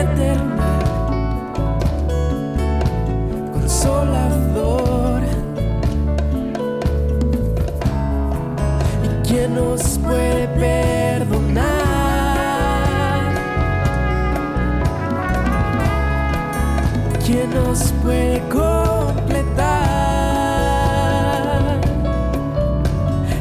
Al 0.00 0.06
Eternal 0.06 0.80
Consolador. 3.52 5.22
¿Y 9.04 9.28
quién 9.28 9.54
nos 9.54 9.98
puede 9.98 10.48
perdonar? 10.48 11.70
¿Quién 17.24 17.50
nos 17.54 17.92
puede 18.02 18.40
completar? 18.48 19.80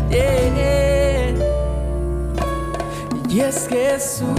Yeah. 0.09 1.33
Y 3.29 3.39
es 3.41 3.67
Jesús. 3.67 4.38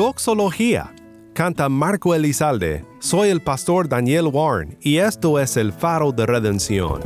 Doxología. 0.00 0.94
Canta 1.34 1.68
Marco 1.68 2.14
Elizalde. 2.14 2.86
Soy 3.00 3.28
el 3.28 3.42
pastor 3.42 3.86
Daniel 3.86 4.28
Warren 4.32 4.78
y 4.80 4.96
esto 4.96 5.38
es 5.38 5.58
el 5.58 5.74
faro 5.74 6.10
de 6.10 6.24
redención. 6.24 7.02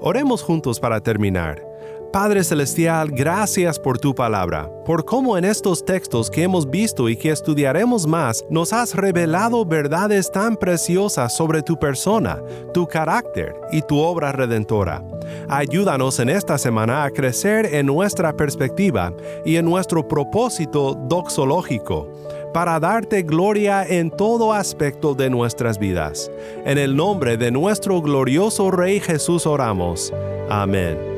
Oremos 0.00 0.44
juntos 0.44 0.78
para 0.78 1.00
terminar. 1.00 1.67
Padre 2.12 2.42
Celestial, 2.42 3.10
gracias 3.10 3.78
por 3.78 3.98
tu 3.98 4.14
palabra, 4.14 4.70
por 4.86 5.04
cómo 5.04 5.36
en 5.36 5.44
estos 5.44 5.84
textos 5.84 6.30
que 6.30 6.42
hemos 6.42 6.68
visto 6.70 7.10
y 7.10 7.16
que 7.16 7.30
estudiaremos 7.30 8.06
más, 8.06 8.42
nos 8.48 8.72
has 8.72 8.94
revelado 8.94 9.66
verdades 9.66 10.32
tan 10.32 10.56
preciosas 10.56 11.36
sobre 11.36 11.62
tu 11.62 11.78
persona, 11.78 12.42
tu 12.72 12.86
carácter 12.86 13.54
y 13.72 13.82
tu 13.82 13.98
obra 13.98 14.32
redentora. 14.32 15.04
Ayúdanos 15.50 16.18
en 16.18 16.30
esta 16.30 16.56
semana 16.56 17.04
a 17.04 17.10
crecer 17.10 17.74
en 17.74 17.84
nuestra 17.84 18.34
perspectiva 18.34 19.12
y 19.44 19.56
en 19.56 19.66
nuestro 19.66 20.08
propósito 20.08 20.94
doxológico 20.94 22.10
para 22.54 22.80
darte 22.80 23.22
gloria 23.22 23.84
en 23.86 24.10
todo 24.10 24.54
aspecto 24.54 25.14
de 25.14 25.28
nuestras 25.28 25.78
vidas. 25.78 26.30
En 26.64 26.78
el 26.78 26.96
nombre 26.96 27.36
de 27.36 27.50
nuestro 27.50 28.00
glorioso 28.00 28.70
Rey 28.70 28.98
Jesús 28.98 29.46
oramos. 29.46 30.10
Amén. 30.48 31.17